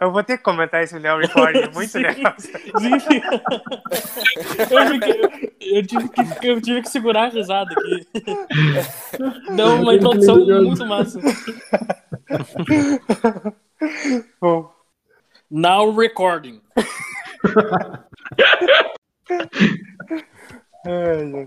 Eu 0.00 0.10
vou 0.10 0.24
ter 0.24 0.38
que 0.38 0.42
comentar 0.44 0.82
esse 0.82 0.98
Léo 0.98 1.18
Recording, 1.18 1.58
é 1.60 1.70
muito 1.70 1.90
Sim. 1.92 1.98
legal. 1.98 2.34
Sim. 2.38 3.20
eu, 4.70 5.76
eu 5.76 5.86
tive 5.86 6.08
que, 6.08 6.46
eu 6.48 6.60
tive 6.60 6.82
que 6.82 6.88
segurar 6.88 7.24
a 7.24 7.28
risada 7.28 7.70
aqui. 7.72 8.06
Deu 9.54 9.74
uma 9.76 9.94
introdução 9.94 10.36
muito 10.44 10.86
massa. 10.86 11.20
Bom, 14.40 14.72
Now 15.50 15.90
recording. 15.92 16.62
ai, 20.86 21.32
ai. 21.34 21.46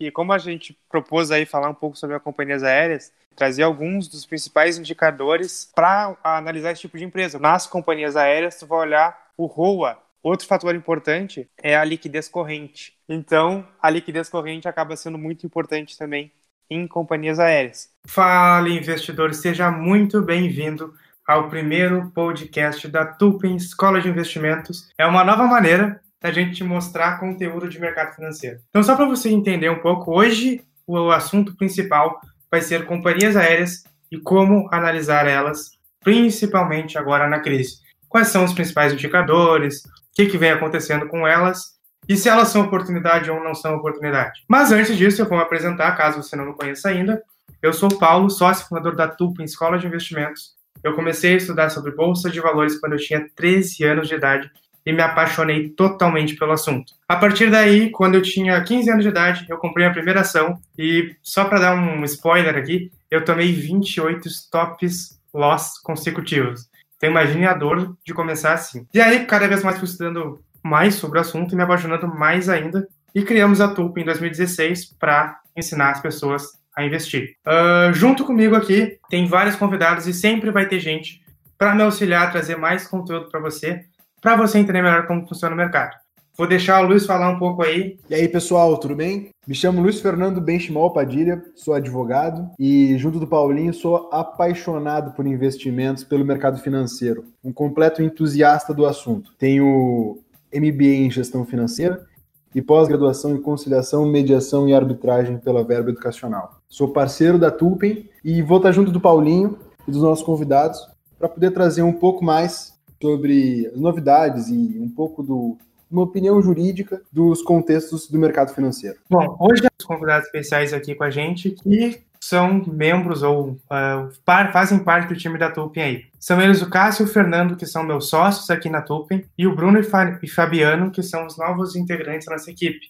E 0.00 0.10
como 0.10 0.32
a 0.32 0.38
gente 0.38 0.78
propôs 0.88 1.30
aí 1.30 1.44
falar 1.44 1.68
um 1.68 1.74
pouco 1.74 1.96
sobre 1.96 2.14
as 2.14 2.22
companhias 2.22 2.62
aéreas, 2.62 3.12
trazer 3.34 3.64
alguns 3.64 4.08
dos 4.08 4.24
principais 4.24 4.78
indicadores 4.78 5.70
para 5.74 6.16
analisar 6.22 6.72
esse 6.72 6.82
tipo 6.82 6.96
de 6.96 7.04
empresa. 7.04 7.38
Nas 7.38 7.66
companhias 7.66 8.16
aéreas, 8.16 8.58
tu 8.58 8.66
vai 8.66 8.80
olhar 8.80 9.16
o 9.36 9.46
ROA. 9.46 9.98
Outro 10.22 10.46
fator 10.46 10.74
importante 10.74 11.48
é 11.62 11.76
a 11.76 11.84
liquidez 11.84 12.28
corrente. 12.28 12.96
Então, 13.08 13.66
a 13.80 13.90
liquidez 13.90 14.28
corrente 14.28 14.68
acaba 14.68 14.96
sendo 14.96 15.18
muito 15.18 15.46
importante 15.46 15.96
também 15.96 16.32
em 16.70 16.86
companhias 16.86 17.38
aéreas. 17.38 17.90
Fala, 18.06 18.68
investidor, 18.68 19.32
seja 19.34 19.70
muito 19.70 20.20
bem-vindo 20.20 20.92
ao 21.26 21.48
primeiro 21.48 22.10
podcast 22.10 22.86
da 22.88 23.04
Tupin 23.04 23.56
Escola 23.56 24.00
de 24.00 24.08
Investimentos. 24.08 24.90
É 24.98 25.06
uma 25.06 25.24
nova 25.24 25.44
maneira 25.44 26.00
da 26.20 26.32
gente 26.32 26.56
te 26.56 26.64
mostrar 26.64 27.18
conteúdo 27.18 27.68
de 27.68 27.80
mercado 27.80 28.14
financeiro. 28.14 28.58
Então, 28.70 28.82
só 28.82 28.96
para 28.96 29.06
você 29.06 29.28
entender 29.28 29.70
um 29.70 29.80
pouco, 29.80 30.12
hoje 30.12 30.62
o 30.86 31.10
assunto 31.10 31.56
principal 31.56 32.20
vai 32.50 32.60
ser 32.60 32.86
companhias 32.86 33.36
aéreas 33.36 33.84
e 34.10 34.18
como 34.18 34.68
analisar 34.72 35.26
elas, 35.26 35.72
principalmente 36.00 36.98
agora 36.98 37.28
na 37.28 37.40
crise. 37.40 37.78
Quais 38.08 38.28
são 38.28 38.44
os 38.44 38.52
principais 38.52 38.92
indicadores, 38.92 39.84
o 39.84 39.90
que, 40.14 40.26
que 40.26 40.38
vem 40.38 40.50
acontecendo 40.50 41.06
com 41.06 41.26
elas 41.26 41.78
e 42.08 42.16
se 42.16 42.28
elas 42.28 42.48
são 42.48 42.62
oportunidade 42.62 43.30
ou 43.30 43.42
não 43.44 43.54
são 43.54 43.76
oportunidade. 43.76 44.42
Mas 44.48 44.72
antes 44.72 44.96
disso, 44.96 45.20
eu 45.20 45.28
vou 45.28 45.36
me 45.36 45.44
apresentar, 45.44 45.94
caso 45.96 46.22
você 46.22 46.34
não 46.34 46.46
me 46.46 46.54
conheça 46.54 46.88
ainda. 46.88 47.22
Eu 47.62 47.72
sou 47.72 47.90
o 47.92 47.98
Paulo, 47.98 48.30
sócio 48.30 48.66
fundador 48.66 48.96
da 48.96 49.06
Tupin 49.06 49.44
Escola 49.44 49.78
de 49.78 49.86
Investimentos. 49.86 50.56
Eu 50.82 50.94
comecei 50.94 51.34
a 51.34 51.36
estudar 51.36 51.68
sobre 51.70 51.90
bolsa 51.90 52.30
de 52.30 52.40
valores 52.40 52.78
quando 52.80 52.92
eu 52.92 52.98
tinha 52.98 53.28
13 53.36 53.84
anos 53.84 54.08
de 54.08 54.14
idade 54.14 54.50
e 54.88 54.92
me 54.92 55.02
apaixonei 55.02 55.68
totalmente 55.68 56.34
pelo 56.34 56.52
assunto. 56.52 56.94
A 57.06 57.14
partir 57.14 57.50
daí, 57.50 57.90
quando 57.90 58.14
eu 58.14 58.22
tinha 58.22 58.58
15 58.58 58.90
anos 58.90 59.04
de 59.04 59.10
idade, 59.10 59.44
eu 59.46 59.58
comprei 59.58 59.84
a 59.84 59.92
primeira 59.92 60.22
ação 60.22 60.58
e 60.78 61.14
só 61.22 61.44
para 61.44 61.60
dar 61.60 61.74
um 61.74 62.02
spoiler 62.06 62.56
aqui, 62.56 62.90
eu 63.10 63.22
tomei 63.22 63.52
28 63.52 64.26
stops 64.28 65.20
loss 65.34 65.78
consecutivos. 65.78 66.70
Então 66.96 67.10
imagine 67.10 67.46
a 67.46 67.52
dor 67.52 67.94
de 68.02 68.14
começar 68.14 68.54
assim. 68.54 68.86
E 68.94 68.98
aí, 68.98 69.26
cada 69.26 69.46
vez 69.46 69.62
mais 69.62 69.76
fui 69.76 69.84
estudando 69.84 70.40
mais 70.62 70.94
sobre 70.94 71.18
o 71.18 71.20
assunto 71.20 71.52
e 71.52 71.56
me 71.56 71.62
apaixonando 71.62 72.08
mais 72.08 72.48
ainda. 72.48 72.88
E 73.14 73.22
criamos 73.22 73.60
a 73.60 73.68
Tulpa 73.68 74.00
em 74.00 74.06
2016 74.06 74.96
para 74.98 75.38
ensinar 75.54 75.90
as 75.90 76.00
pessoas 76.00 76.46
a 76.74 76.82
investir. 76.82 77.36
Uh, 77.46 77.92
junto 77.92 78.24
comigo 78.24 78.56
aqui 78.56 78.98
tem 79.10 79.26
vários 79.26 79.54
convidados 79.54 80.06
e 80.06 80.14
sempre 80.14 80.50
vai 80.50 80.66
ter 80.66 80.80
gente 80.80 81.20
para 81.58 81.74
me 81.74 81.82
auxiliar 81.82 82.26
a 82.26 82.30
trazer 82.30 82.56
mais 82.56 82.86
conteúdo 82.86 83.28
para 83.28 83.40
você, 83.40 83.84
para 84.20 84.36
você 84.36 84.58
entender 84.58 84.82
melhor 84.82 85.06
como 85.06 85.26
funciona 85.26 85.54
o 85.54 85.58
mercado. 85.58 85.96
Vou 86.36 86.46
deixar 86.46 86.84
o 86.84 86.86
Luiz 86.86 87.04
falar 87.04 87.30
um 87.30 87.38
pouco 87.38 87.64
aí. 87.64 87.98
E 88.08 88.14
aí, 88.14 88.28
pessoal, 88.28 88.78
tudo 88.78 88.94
bem? 88.94 89.30
Me 89.44 89.56
chamo 89.56 89.82
Luiz 89.82 90.00
Fernando 90.00 90.40
Benchimol 90.40 90.92
Padilha, 90.92 91.42
sou 91.56 91.74
advogado 91.74 92.48
e, 92.56 92.96
junto 92.96 93.18
do 93.18 93.26
Paulinho, 93.26 93.74
sou 93.74 94.08
apaixonado 94.12 95.16
por 95.16 95.26
investimentos 95.26 96.04
pelo 96.04 96.24
mercado 96.24 96.60
financeiro, 96.60 97.24
um 97.42 97.52
completo 97.52 98.04
entusiasta 98.04 98.72
do 98.72 98.86
assunto. 98.86 99.32
Tenho 99.36 100.20
MBA 100.54 100.84
em 100.84 101.10
gestão 101.10 101.44
financeira 101.44 102.06
e 102.54 102.62
pós-graduação 102.62 103.34
em 103.34 103.42
conciliação, 103.42 104.06
mediação 104.06 104.68
e 104.68 104.74
arbitragem 104.74 105.38
pela 105.38 105.64
Verba 105.64 105.90
Educacional. 105.90 106.60
Sou 106.68 106.92
parceiro 106.92 107.36
da 107.36 107.50
Tulpen 107.50 108.08
e 108.24 108.42
vou 108.42 108.58
estar 108.58 108.70
junto 108.70 108.92
do 108.92 109.00
Paulinho 109.00 109.58
e 109.88 109.90
dos 109.90 110.02
nossos 110.02 110.24
convidados 110.24 110.86
para 111.18 111.28
poder 111.28 111.50
trazer 111.50 111.82
um 111.82 111.92
pouco 111.92 112.24
mais 112.24 112.77
sobre 113.00 113.70
as 113.72 113.80
novidades 113.80 114.48
e 114.48 114.78
um 114.78 114.88
pouco 114.88 115.22
do 115.22 115.56
uma 115.90 116.02
opinião 116.02 116.40
jurídica 116.42 117.00
dos 117.10 117.40
contextos 117.40 118.08
do 118.10 118.18
mercado 118.18 118.54
financeiro. 118.54 118.98
Bom, 119.08 119.36
hoje 119.40 119.62
temos 119.62 119.84
convidados 119.86 120.26
especiais 120.26 120.74
aqui 120.74 120.94
com 120.94 121.04
a 121.04 121.10
gente 121.10 121.52
que 121.52 122.02
são 122.20 122.62
membros 122.66 123.22
ou 123.22 123.50
uh, 123.52 124.10
par, 124.24 124.52
fazem 124.52 124.78
parte 124.80 125.08
do 125.08 125.16
time 125.16 125.38
da 125.38 125.50
Tulpen 125.50 125.82
aí. 125.82 126.04
São 126.18 126.40
eles 126.42 126.60
o 126.60 126.68
Cássio 126.68 127.04
e 127.04 127.08
o 127.08 127.12
Fernando, 127.12 127.56
que 127.56 127.64
são 127.64 127.82
meus 127.82 128.08
sócios 128.08 128.50
aqui 128.50 128.68
na 128.68 128.82
Tulpen, 128.82 129.24
e 129.36 129.46
o 129.46 129.54
Bruno 129.54 129.78
e, 129.78 129.82
Fa 129.82 130.18
e 130.22 130.28
Fabiano, 130.28 130.90
que 130.90 131.02
são 131.02 131.26
os 131.26 131.38
novos 131.38 131.76
integrantes 131.76 132.26
da 132.26 132.32
nossa 132.32 132.50
equipe. 132.50 132.88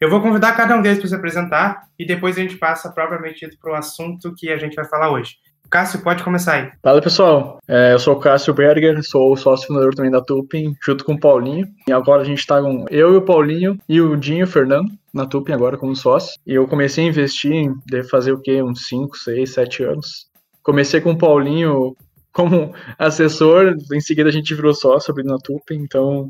Eu 0.00 0.08
vou 0.08 0.22
convidar 0.22 0.56
cada 0.56 0.76
um 0.76 0.80
deles 0.80 1.00
para 1.00 1.08
se 1.08 1.14
apresentar 1.14 1.88
e 1.98 2.06
depois 2.06 2.38
a 2.38 2.40
gente 2.40 2.56
passa 2.56 2.88
propriamente 2.88 3.48
para 3.60 3.72
o 3.72 3.74
assunto 3.74 4.32
que 4.32 4.48
a 4.48 4.56
gente 4.56 4.76
vai 4.76 4.84
falar 4.84 5.10
hoje. 5.10 5.36
Cássio, 5.70 6.00
pode 6.00 6.24
começar 6.24 6.54
aí. 6.54 6.70
Fala 6.82 7.02
pessoal, 7.02 7.58
é, 7.68 7.92
eu 7.92 7.98
sou 7.98 8.14
o 8.14 8.20
Cássio 8.20 8.54
Berger, 8.54 9.02
sou 9.04 9.36
sócio 9.36 9.66
fundador 9.66 9.94
também 9.94 10.10
da 10.10 10.22
Tupin, 10.22 10.74
junto 10.82 11.04
com 11.04 11.12
o 11.12 11.20
Paulinho. 11.20 11.66
E 11.86 11.92
agora 11.92 12.22
a 12.22 12.24
gente 12.24 12.38
está 12.38 12.60
com 12.60 12.86
eu 12.90 13.12
e 13.12 13.16
o 13.18 13.22
Paulinho 13.22 13.78
e 13.88 14.00
o 14.00 14.16
Dinho 14.16 14.40
e 14.40 14.44
o 14.44 14.46
Fernando 14.46 14.90
na 15.12 15.26
Tupin 15.26 15.52
agora 15.52 15.76
como 15.76 15.94
sócio. 15.94 16.38
E 16.46 16.54
eu 16.54 16.66
comecei 16.66 17.04
a 17.04 17.08
investir, 17.08 17.70
deve 17.86 18.08
fazer 18.08 18.32
o 18.32 18.40
quê? 18.40 18.62
Uns 18.62 18.86
5, 18.88 19.16
6, 19.16 19.52
7 19.52 19.82
anos. 19.84 20.28
Comecei 20.62 21.00
com 21.00 21.12
o 21.12 21.18
Paulinho 21.18 21.94
como 22.32 22.72
assessor, 22.98 23.74
em 23.92 24.00
seguida 24.00 24.28
a 24.28 24.32
gente 24.32 24.54
virou 24.54 24.72
sócio 24.72 25.10
abrindo 25.10 25.30
na 25.30 25.38
Tupin, 25.38 25.76
então 25.76 26.28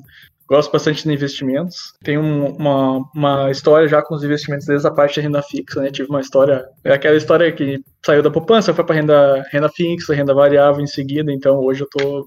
gosto 0.48 0.72
bastante 0.72 1.04
de 1.04 1.12
investimentos. 1.12 1.92
Tenho 2.02 2.20
um, 2.20 2.56
uma, 2.56 3.04
uma 3.14 3.50
história 3.50 3.86
já 3.86 4.02
com 4.02 4.14
os 4.14 4.24
investimentos 4.24 4.66
desde 4.66 4.86
a 4.86 4.90
parte 4.90 5.16
da 5.16 5.22
renda 5.22 5.42
fixa, 5.42 5.80
né? 5.80 5.90
Tive 5.90 6.08
uma 6.08 6.20
história, 6.20 6.64
é 6.82 6.92
aquela 6.92 7.16
história 7.16 7.52
que 7.52 7.80
saiu 8.04 8.22
da 8.22 8.30
poupança, 8.30 8.72
foi 8.72 8.84
para 8.84 8.94
renda, 8.94 9.44
renda 9.52 9.68
fixa, 9.68 10.14
renda 10.14 10.34
variável 10.34 10.82
em 10.82 10.86
seguida, 10.86 11.30
então 11.32 11.58
hoje 11.58 11.82
eu 11.82 11.88
tô 11.88 12.26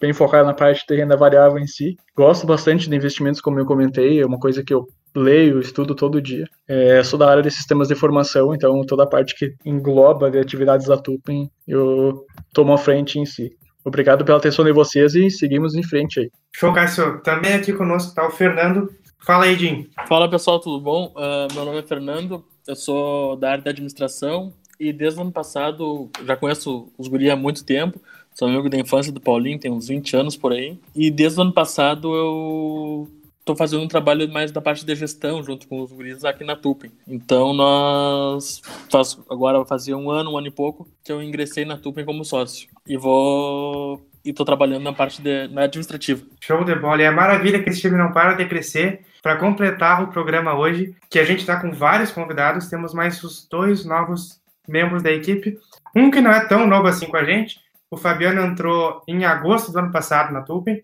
bem 0.00 0.12
focado 0.12 0.46
na 0.46 0.54
parte 0.54 0.84
de 0.88 0.96
renda 0.96 1.16
variável 1.16 1.58
em 1.58 1.66
si. 1.66 1.96
Gosto 2.16 2.46
bastante 2.46 2.88
de 2.88 2.96
investimentos, 2.96 3.40
como 3.40 3.60
eu 3.60 3.66
comentei, 3.66 4.20
é 4.20 4.26
uma 4.26 4.38
coisa 4.38 4.64
que 4.64 4.72
eu 4.72 4.86
leio, 5.14 5.60
estudo 5.60 5.94
todo 5.94 6.22
dia. 6.22 6.46
É, 6.66 7.02
sou 7.02 7.18
da 7.18 7.28
área 7.28 7.42
de 7.42 7.50
sistemas 7.50 7.88
de 7.88 7.94
informação, 7.94 8.54
então 8.54 8.80
toda 8.86 9.04
a 9.04 9.06
parte 9.06 9.34
que 9.34 9.54
engloba 9.64 10.30
de 10.30 10.38
atividades 10.38 10.86
da 10.86 10.96
Tupin, 10.96 11.50
eu 11.66 12.24
tomo 12.52 12.72
a 12.72 12.78
frente 12.78 13.18
em 13.18 13.26
si. 13.26 13.50
Obrigado 13.84 14.24
pela 14.24 14.38
atenção 14.38 14.64
de 14.64 14.72
vocês 14.72 15.14
e 15.14 15.30
seguimos 15.30 15.74
em 15.74 15.82
frente 15.82 16.20
aí. 16.20 16.30
Show, 16.54 16.72
Cássio. 16.72 17.20
Também 17.22 17.54
aqui 17.54 17.72
conosco 17.72 18.10
está 18.10 18.26
o 18.26 18.30
Fernando. 18.30 18.92
Fala 19.20 19.44
aí, 19.44 19.56
Jim. 19.56 19.88
Fala 20.08 20.28
pessoal, 20.28 20.60
tudo 20.60 20.80
bom? 20.80 21.14
Uh, 21.16 21.52
meu 21.54 21.64
nome 21.64 21.78
é 21.78 21.82
Fernando, 21.82 22.44
eu 22.66 22.74
sou 22.74 23.36
da 23.36 23.52
área 23.52 23.64
da 23.64 23.70
administração 23.70 24.52
e 24.78 24.92
desde 24.92 25.18
o 25.18 25.22
ano 25.22 25.32
passado 25.32 26.10
já 26.24 26.36
conheço 26.36 26.90
os 26.96 27.06
guri 27.06 27.30
há 27.30 27.36
muito 27.36 27.64
tempo. 27.64 28.00
Sou 28.34 28.48
amigo 28.48 28.70
da 28.70 28.78
infância 28.78 29.12
do 29.12 29.20
Paulinho, 29.20 29.58
tem 29.58 29.70
uns 29.70 29.88
20 29.88 30.16
anos 30.16 30.36
por 30.36 30.52
aí. 30.52 30.78
E 30.94 31.10
desde 31.10 31.38
o 31.38 31.42
ano 31.42 31.52
passado 31.52 32.14
eu 32.14 33.10
tô 33.44 33.56
fazendo 33.56 33.82
um 33.82 33.88
trabalho 33.88 34.30
mais 34.32 34.52
da 34.52 34.60
parte 34.60 34.84
de 34.84 34.94
gestão 34.94 35.42
junto 35.42 35.66
com 35.66 35.80
os 35.82 35.92
guris 35.92 36.24
aqui 36.24 36.44
na 36.44 36.56
Tupin. 36.56 36.90
Então 37.06 37.52
nós 37.52 38.62
faz, 38.88 39.18
agora 39.28 39.64
fazer 39.66 39.94
um 39.94 40.10
ano, 40.10 40.32
um 40.32 40.38
ano 40.38 40.46
e 40.46 40.50
pouco 40.50 40.88
que 41.04 41.12
eu 41.12 41.22
ingressei 41.22 41.64
na 41.64 41.76
Tupin 41.76 42.04
como 42.04 42.24
sócio 42.24 42.68
e 42.90 42.96
vou 42.96 44.04
e 44.24 44.32
tô 44.32 44.44
trabalhando 44.44 44.82
na 44.82 44.92
parte 44.92 45.22
de, 45.22 45.46
na 45.46 45.62
administrativa. 45.62 46.26
Show 46.40 46.64
de 46.64 46.74
bola. 46.74 47.00
E 47.00 47.04
é 47.04 47.10
maravilha 47.10 47.62
que 47.62 47.70
esse 47.70 47.80
time 47.80 47.96
não 47.96 48.12
para 48.12 48.34
de 48.34 48.44
crescer. 48.46 49.02
Para 49.22 49.36
completar 49.36 50.02
o 50.02 50.08
programa 50.08 50.58
hoje, 50.58 50.96
que 51.08 51.20
a 51.20 51.24
gente 51.24 51.38
está 51.38 51.60
com 51.60 51.70
vários 51.70 52.10
convidados, 52.10 52.68
temos 52.68 52.92
mais 52.92 53.22
os 53.22 53.46
dois 53.48 53.84
novos 53.84 54.40
membros 54.66 55.04
da 55.04 55.12
equipe. 55.12 55.56
Um 55.94 56.10
que 56.10 56.20
não 56.20 56.32
é 56.32 56.40
tão 56.40 56.66
novo 56.66 56.88
assim 56.88 57.06
com 57.06 57.16
a 57.16 57.24
gente. 57.24 57.60
O 57.88 57.96
Fabiano 57.96 58.42
entrou 58.42 59.02
em 59.06 59.24
agosto 59.24 59.70
do 59.70 59.78
ano 59.78 59.92
passado 59.92 60.32
na 60.32 60.42
Tupin 60.42 60.82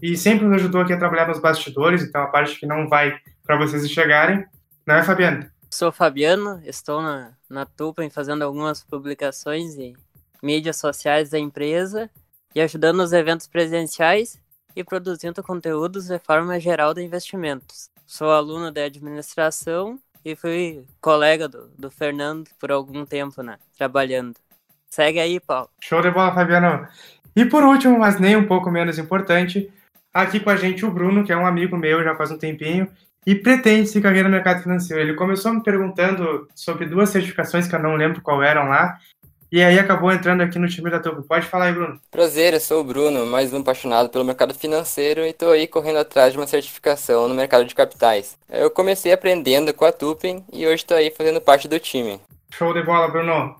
e 0.00 0.16
sempre 0.16 0.46
nos 0.46 0.54
ajudou 0.56 0.82
aqui 0.82 0.92
a 0.92 0.98
trabalhar 0.98 1.26
nos 1.26 1.40
bastidores, 1.40 2.02
então 2.02 2.22
a 2.22 2.26
parte 2.28 2.58
que 2.58 2.66
não 2.66 2.88
vai 2.88 3.18
para 3.44 3.56
vocês 3.56 3.84
enxergarem. 3.84 4.44
Não 4.86 4.94
é, 4.94 5.02
Fabiano? 5.02 5.50
Sou 5.68 5.90
Fabiano, 5.90 6.60
estou 6.64 7.02
na, 7.02 7.32
na 7.48 7.66
Tupin 7.66 8.08
fazendo 8.08 8.42
algumas 8.42 8.82
publicações 8.82 9.76
e 9.76 9.94
mídias 10.42 10.76
sociais 10.76 11.30
da 11.30 11.38
empresa 11.38 12.10
e 12.54 12.60
ajudando 12.60 12.98
nos 12.98 13.12
eventos 13.12 13.46
presenciais 13.46 14.40
e 14.74 14.82
produzindo 14.84 15.42
conteúdos 15.42 16.06
de 16.06 16.18
forma 16.18 16.58
geral 16.58 16.94
de 16.94 17.02
investimentos. 17.02 17.90
Sou 18.06 18.30
aluno 18.30 18.70
de 18.70 18.82
administração 18.82 19.98
e 20.24 20.34
fui 20.34 20.84
colega 21.00 21.48
do, 21.48 21.68
do 21.78 21.90
Fernando 21.90 22.48
por 22.58 22.70
algum 22.70 23.04
tempo, 23.04 23.42
né? 23.42 23.58
Trabalhando. 23.76 24.36
Segue 24.88 25.20
aí, 25.20 25.38
Paulo. 25.38 25.68
Show 25.80 26.02
de 26.02 26.10
bola, 26.10 26.34
Fabiano. 26.34 26.88
E 27.34 27.44
por 27.44 27.62
último, 27.62 27.98
mas 27.98 28.18
nem 28.18 28.36
um 28.36 28.46
pouco 28.46 28.70
menos 28.70 28.98
importante, 28.98 29.72
aqui 30.12 30.40
com 30.40 30.50
a 30.50 30.56
gente 30.56 30.84
o 30.84 30.90
Bruno, 30.90 31.24
que 31.24 31.32
é 31.32 31.36
um 31.36 31.46
amigo 31.46 31.76
meu 31.76 32.02
já 32.02 32.14
faz 32.16 32.30
um 32.30 32.38
tempinho 32.38 32.90
e 33.26 33.34
pretende 33.34 33.88
se 33.88 34.00
carreira 34.00 34.28
no 34.28 34.34
mercado 34.34 34.62
financeiro. 34.62 35.02
Ele 35.02 35.14
começou 35.14 35.52
me 35.52 35.62
perguntando 35.62 36.48
sobre 36.54 36.86
duas 36.86 37.10
certificações 37.10 37.68
que 37.68 37.74
eu 37.74 37.82
não 37.82 37.94
lembro 37.94 38.22
qual 38.22 38.42
eram 38.42 38.68
lá, 38.68 38.98
e 39.52 39.62
aí 39.62 39.78
acabou 39.78 40.12
entrando 40.12 40.42
aqui 40.42 40.58
no 40.58 40.68
time 40.68 40.90
da 40.90 41.00
Tupi. 41.00 41.26
Pode 41.26 41.46
falar 41.46 41.66
aí, 41.66 41.72
Bruno. 41.72 42.00
Prazer, 42.10 42.54
eu 42.54 42.60
sou 42.60 42.80
o 42.80 42.84
Bruno, 42.84 43.26
mais 43.26 43.52
um 43.52 43.60
apaixonado 43.60 44.08
pelo 44.08 44.24
mercado 44.24 44.54
financeiro 44.54 45.22
e 45.22 45.30
estou 45.30 45.50
aí 45.50 45.66
correndo 45.66 45.98
atrás 45.98 46.32
de 46.32 46.38
uma 46.38 46.46
certificação 46.46 47.26
no 47.26 47.34
mercado 47.34 47.64
de 47.64 47.74
capitais. 47.74 48.38
Eu 48.48 48.70
comecei 48.70 49.12
aprendendo 49.12 49.74
com 49.74 49.84
a 49.84 49.92
Tupin 49.92 50.44
e 50.52 50.66
hoje 50.66 50.76
estou 50.76 50.96
aí 50.96 51.10
fazendo 51.10 51.40
parte 51.40 51.66
do 51.66 51.80
time. 51.80 52.20
Show 52.52 52.72
de 52.72 52.82
bola, 52.82 53.08
Bruno. 53.08 53.56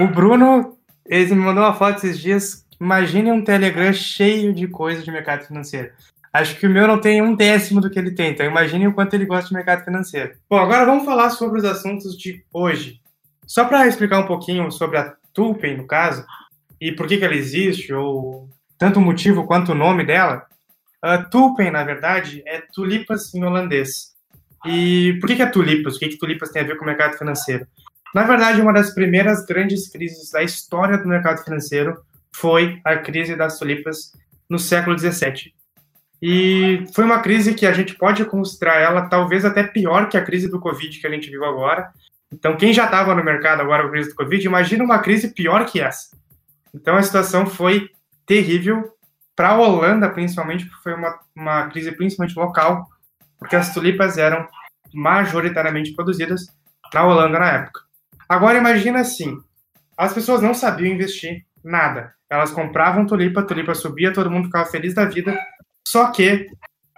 O 0.00 0.06
Bruno, 0.06 0.76
ele 1.04 1.34
me 1.34 1.40
mandou 1.42 1.64
uma 1.64 1.74
foto 1.74 1.98
esses 1.98 2.18
dias. 2.18 2.64
Imagine 2.80 3.32
um 3.32 3.44
Telegram 3.44 3.92
cheio 3.92 4.54
de 4.54 4.66
coisas 4.66 5.04
de 5.04 5.10
mercado 5.10 5.46
financeiro. 5.46 5.90
Acho 6.32 6.58
que 6.58 6.66
o 6.66 6.70
meu 6.70 6.86
não 6.86 7.00
tem 7.00 7.22
um 7.22 7.34
décimo 7.34 7.80
do 7.80 7.88
que 7.88 7.98
ele 7.98 8.10
tem, 8.10 8.32
então 8.32 8.44
imagine 8.44 8.86
o 8.86 8.92
quanto 8.92 9.14
ele 9.14 9.24
gosta 9.24 9.48
de 9.48 9.54
mercado 9.54 9.84
financeiro. 9.84 10.34
Bom, 10.50 10.58
agora 10.58 10.84
vamos 10.84 11.06
falar 11.06 11.30
sobre 11.30 11.58
os 11.58 11.64
assuntos 11.64 12.16
de 12.16 12.44
hoje. 12.52 13.00
Só 13.46 13.64
para 13.64 13.86
explicar 13.86 14.18
um 14.18 14.26
pouquinho 14.26 14.70
sobre 14.70 14.98
a 14.98 15.14
Tulpen, 15.36 15.76
no 15.76 15.86
caso, 15.86 16.24
e 16.80 16.90
por 16.90 17.06
que, 17.06 17.18
que 17.18 17.24
ela 17.24 17.34
existe, 17.34 17.92
ou 17.92 18.48
tanto 18.78 18.98
o 18.98 19.02
motivo 19.02 19.46
quanto 19.46 19.72
o 19.72 19.74
nome 19.74 20.04
dela, 20.04 20.46
a 21.02 21.18
Tulpen, 21.18 21.70
na 21.70 21.84
verdade, 21.84 22.42
é 22.46 22.62
tulipas 22.72 23.32
em 23.34 23.44
holandês. 23.44 24.16
E 24.64 25.16
por 25.20 25.28
que, 25.28 25.36
que 25.36 25.42
é 25.42 25.46
tulipas? 25.46 25.96
O 25.96 25.98
que, 25.98 26.08
que 26.08 26.18
tulipas 26.18 26.50
tem 26.50 26.62
a 26.62 26.64
ver 26.64 26.76
com 26.76 26.84
o 26.84 26.86
mercado 26.86 27.16
financeiro? 27.16 27.66
Na 28.14 28.24
verdade, 28.24 28.60
uma 28.60 28.72
das 28.72 28.94
primeiras 28.94 29.44
grandes 29.44 29.88
crises 29.88 30.30
da 30.30 30.42
história 30.42 30.96
do 30.96 31.06
mercado 31.06 31.44
financeiro 31.44 32.02
foi 32.34 32.80
a 32.82 32.96
crise 32.96 33.36
das 33.36 33.58
tulipas 33.58 34.12
no 34.48 34.58
século 34.58 34.98
XVII. 34.98 35.52
E 36.20 36.84
foi 36.94 37.04
uma 37.04 37.20
crise 37.20 37.54
que 37.54 37.66
a 37.66 37.72
gente 37.72 37.94
pode 37.94 38.24
considerar 38.24 38.80
ela 38.80 39.08
talvez 39.08 39.44
até 39.44 39.62
pior 39.62 40.08
que 40.08 40.16
a 40.16 40.24
crise 40.24 40.48
do 40.48 40.58
Covid 40.58 40.98
que 40.98 41.06
a 41.06 41.10
gente 41.10 41.30
viu 41.30 41.44
agora. 41.44 41.92
Então, 42.32 42.56
quem 42.56 42.72
já 42.72 42.86
estava 42.86 43.14
no 43.14 43.24
mercado 43.24 43.60
agora 43.60 43.82
com 43.82 43.88
a 43.88 43.92
crise 43.92 44.10
do 44.10 44.16
Covid, 44.16 44.46
imagina 44.46 44.84
uma 44.84 44.98
crise 44.98 45.32
pior 45.32 45.64
que 45.66 45.80
essa. 45.80 46.16
Então, 46.74 46.96
a 46.96 47.02
situação 47.02 47.46
foi 47.46 47.88
terrível 48.26 48.92
para 49.34 49.50
a 49.50 49.58
Holanda, 49.58 50.08
principalmente, 50.10 50.64
porque 50.64 50.82
foi 50.82 50.94
uma, 50.94 51.18
uma 51.34 51.68
crise 51.68 51.92
principalmente 51.92 52.36
local, 52.36 52.86
porque 53.38 53.54
as 53.54 53.72
tulipas 53.72 54.18
eram 54.18 54.46
majoritariamente 54.92 55.92
produzidas 55.92 56.46
na 56.92 57.04
Holanda 57.04 57.38
na 57.38 57.52
época. 57.52 57.80
Agora, 58.28 58.58
imagina 58.58 59.00
assim: 59.00 59.38
as 59.96 60.12
pessoas 60.12 60.42
não 60.42 60.54
sabiam 60.54 60.92
investir 60.92 61.44
nada. 61.62 62.14
Elas 62.28 62.50
compravam 62.50 63.06
tulipa, 63.06 63.42
tulipa 63.42 63.74
subia, 63.74 64.12
todo 64.12 64.30
mundo 64.30 64.46
ficava 64.46 64.68
feliz 64.68 64.94
da 64.94 65.04
vida, 65.04 65.38
só 65.86 66.10
que, 66.10 66.48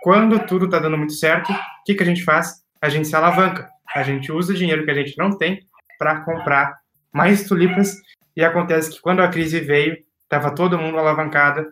quando 0.00 0.38
tudo 0.46 0.64
está 0.64 0.78
dando 0.78 0.96
muito 0.96 1.12
certo, 1.12 1.52
o 1.52 1.56
que, 1.84 1.94
que 1.94 2.02
a 2.02 2.06
gente 2.06 2.24
faz? 2.24 2.62
A 2.80 2.88
gente 2.88 3.06
se 3.06 3.14
alavanca. 3.14 3.68
A 3.94 4.02
gente 4.02 4.30
usa 4.32 4.52
o 4.52 4.56
dinheiro 4.56 4.84
que 4.84 4.90
a 4.90 4.94
gente 4.94 5.16
não 5.16 5.36
tem 5.36 5.60
para 5.98 6.20
comprar 6.20 6.78
mais 7.12 7.46
tulipas. 7.46 7.96
E 8.36 8.44
acontece 8.44 8.90
que 8.90 9.00
quando 9.00 9.20
a 9.20 9.28
crise 9.28 9.60
veio, 9.60 9.96
estava 10.22 10.54
todo 10.54 10.78
mundo 10.78 10.98
alavancado. 10.98 11.66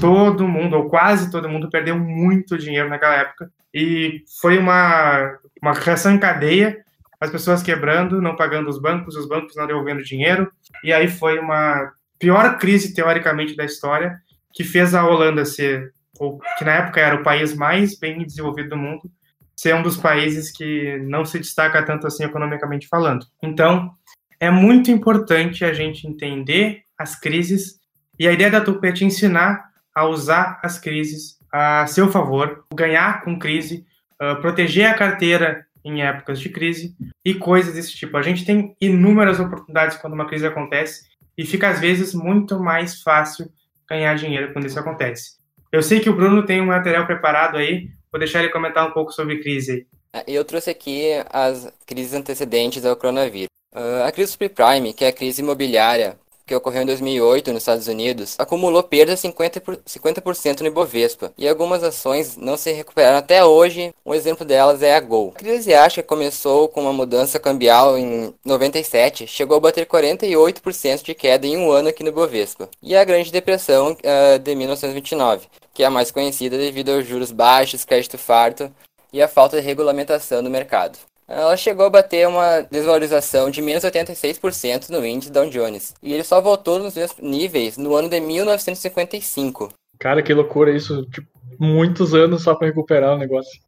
Todo 0.00 0.48
mundo, 0.48 0.76
ou 0.76 0.88
quase 0.88 1.30
todo 1.30 1.48
mundo, 1.48 1.70
perdeu 1.70 1.98
muito 1.98 2.58
dinheiro 2.58 2.88
naquela 2.88 3.14
época. 3.14 3.50
E 3.72 4.22
foi 4.40 4.58
uma, 4.58 5.38
uma 5.62 5.72
reação 5.72 6.12
em 6.12 6.18
cadeia 6.18 6.84
as 7.24 7.30
pessoas 7.30 7.62
quebrando, 7.62 8.20
não 8.20 8.36
pagando 8.36 8.68
os 8.68 8.78
bancos, 8.78 9.16
os 9.16 9.26
bancos 9.26 9.56
não 9.56 9.66
devolvendo 9.66 10.02
dinheiro. 10.02 10.50
E 10.82 10.92
aí 10.92 11.08
foi 11.08 11.38
uma 11.38 11.90
pior 12.18 12.58
crise, 12.58 12.94
teoricamente, 12.94 13.56
da 13.56 13.64
história, 13.64 14.18
que 14.52 14.62
fez 14.62 14.94
a 14.94 15.06
Holanda 15.06 15.44
ser 15.44 15.92
ou 16.18 16.38
que 16.58 16.64
na 16.64 16.72
época 16.72 17.00
era 17.00 17.16
o 17.16 17.22
país 17.24 17.54
mais 17.54 17.98
bem 17.98 18.24
desenvolvido 18.24 18.70
do 18.70 18.76
mundo, 18.76 19.10
ser 19.56 19.74
um 19.74 19.82
dos 19.82 19.96
países 19.96 20.50
que 20.50 20.98
não 20.98 21.24
se 21.24 21.38
destaca 21.38 21.84
tanto 21.84 22.06
assim 22.06 22.24
economicamente 22.24 22.88
falando. 22.88 23.26
Então, 23.42 23.92
é 24.40 24.50
muito 24.50 24.90
importante 24.90 25.64
a 25.64 25.72
gente 25.72 26.06
entender 26.06 26.82
as 26.98 27.18
crises 27.18 27.78
e 28.18 28.28
a 28.28 28.32
ideia 28.32 28.50
da 28.50 28.60
Tupi 28.60 28.88
é 28.88 28.92
te 28.92 29.04
ensinar 29.04 29.70
a 29.94 30.06
usar 30.06 30.60
as 30.62 30.78
crises 30.78 31.38
a 31.52 31.86
seu 31.86 32.10
favor, 32.10 32.64
ganhar 32.74 33.22
com 33.22 33.38
crise, 33.38 33.86
uh, 34.20 34.40
proteger 34.40 34.86
a 34.86 34.94
carteira 34.94 35.64
em 35.84 36.02
épocas 36.02 36.40
de 36.40 36.48
crise 36.48 36.96
e 37.24 37.34
coisas 37.34 37.74
desse 37.74 37.94
tipo. 37.94 38.16
A 38.16 38.22
gente 38.22 38.44
tem 38.44 38.74
inúmeras 38.80 39.38
oportunidades 39.38 39.96
quando 39.96 40.14
uma 40.14 40.26
crise 40.26 40.46
acontece 40.46 41.08
e 41.36 41.44
fica 41.44 41.68
às 41.68 41.78
vezes 41.78 42.14
muito 42.14 42.58
mais 42.58 43.02
fácil 43.02 43.50
ganhar 43.88 44.14
dinheiro 44.14 44.52
quando 44.52 44.66
isso 44.66 44.78
acontece. 44.78 45.36
Eu 45.70 45.82
sei 45.82 46.00
que 46.00 46.08
o 46.08 46.14
Bruno 46.14 46.44
tem 46.44 46.60
um 46.60 46.66
material 46.66 47.06
preparado 47.06 47.56
aí, 47.56 47.88
vou 48.14 48.18
deixar 48.20 48.38
ele 48.38 48.52
comentar 48.52 48.88
um 48.88 48.92
pouco 48.92 49.10
sobre 49.10 49.40
crise. 49.40 49.88
Ah, 50.12 50.22
eu 50.28 50.44
trouxe 50.44 50.70
aqui 50.70 51.08
as 51.30 51.68
crises 51.84 52.14
antecedentes 52.14 52.84
ao 52.84 52.94
coronavírus. 52.94 53.48
Uh, 53.74 54.04
a 54.06 54.12
crise 54.12 54.30
subprime, 54.30 54.92
que 54.92 55.04
é 55.04 55.08
a 55.08 55.12
crise 55.12 55.42
imobiliária, 55.42 56.16
que 56.46 56.54
ocorreu 56.54 56.82
em 56.82 56.86
2008 56.86 57.52
nos 57.52 57.62
Estados 57.62 57.88
Unidos, 57.88 58.36
acumulou 58.38 58.84
perdas 58.84 59.20
de 59.20 59.28
50%, 59.28 59.80
50 59.84 60.62
no 60.62 60.68
Ibovespa, 60.68 61.32
e 61.36 61.48
algumas 61.48 61.82
ações 61.82 62.36
não 62.36 62.56
se 62.56 62.70
recuperaram 62.70 63.18
até 63.18 63.44
hoje. 63.44 63.92
Um 64.06 64.14
exemplo 64.14 64.46
delas 64.46 64.80
é 64.80 64.94
a 64.94 65.00
Gol. 65.00 65.32
A 65.34 65.38
crise 65.38 65.56
asiática 65.56 66.06
começou 66.06 66.68
com 66.68 66.82
uma 66.82 66.92
mudança 66.92 67.40
cambial 67.40 67.98
em 67.98 68.32
97, 68.44 69.26
chegou 69.26 69.56
a 69.56 69.60
bater 69.60 69.86
48% 69.86 71.02
de 71.02 71.14
queda 71.14 71.48
em 71.48 71.56
um 71.56 71.72
ano 71.72 71.88
aqui 71.88 72.04
no 72.04 72.10
Ibovespa. 72.10 72.68
E 72.80 72.94
a 72.94 73.02
Grande 73.02 73.32
Depressão 73.32 73.90
uh, 73.92 74.38
de 74.38 74.54
1929, 74.54 75.48
que 75.74 75.82
é 75.82 75.86
a 75.86 75.90
mais 75.90 76.10
conhecida 76.10 76.56
devido 76.56 76.92
aos 76.92 77.06
juros 77.06 77.32
baixos, 77.32 77.84
crédito 77.84 78.16
farto 78.16 78.72
e 79.12 79.20
a 79.20 79.28
falta 79.28 79.60
de 79.60 79.66
regulamentação 79.66 80.42
do 80.42 80.48
mercado 80.48 80.98
ela 81.26 81.56
chegou 81.56 81.86
a 81.86 81.90
bater 81.90 82.28
uma 82.28 82.60
desvalorização 82.70 83.50
de 83.50 83.62
menos 83.62 83.82
86% 83.82 84.90
no 84.90 85.04
índice 85.04 85.32
Dow 85.32 85.48
Jones. 85.48 85.94
E 86.02 86.12
ele 86.12 86.24
só 86.24 86.40
voltou 86.40 86.78
nos 86.78 86.94
mesmos 86.94 87.20
níveis 87.20 87.76
no 87.78 87.94
ano 87.94 88.08
de 88.08 88.20
1955. 88.20 89.72
Cara, 89.98 90.22
que 90.22 90.34
loucura 90.34 90.70
isso. 90.70 91.04
Tipo, 91.06 91.28
muitos 91.58 92.14
anos 92.14 92.42
só 92.42 92.54
para 92.54 92.68
recuperar 92.68 93.14
o 93.14 93.18
negócio. 93.18 93.60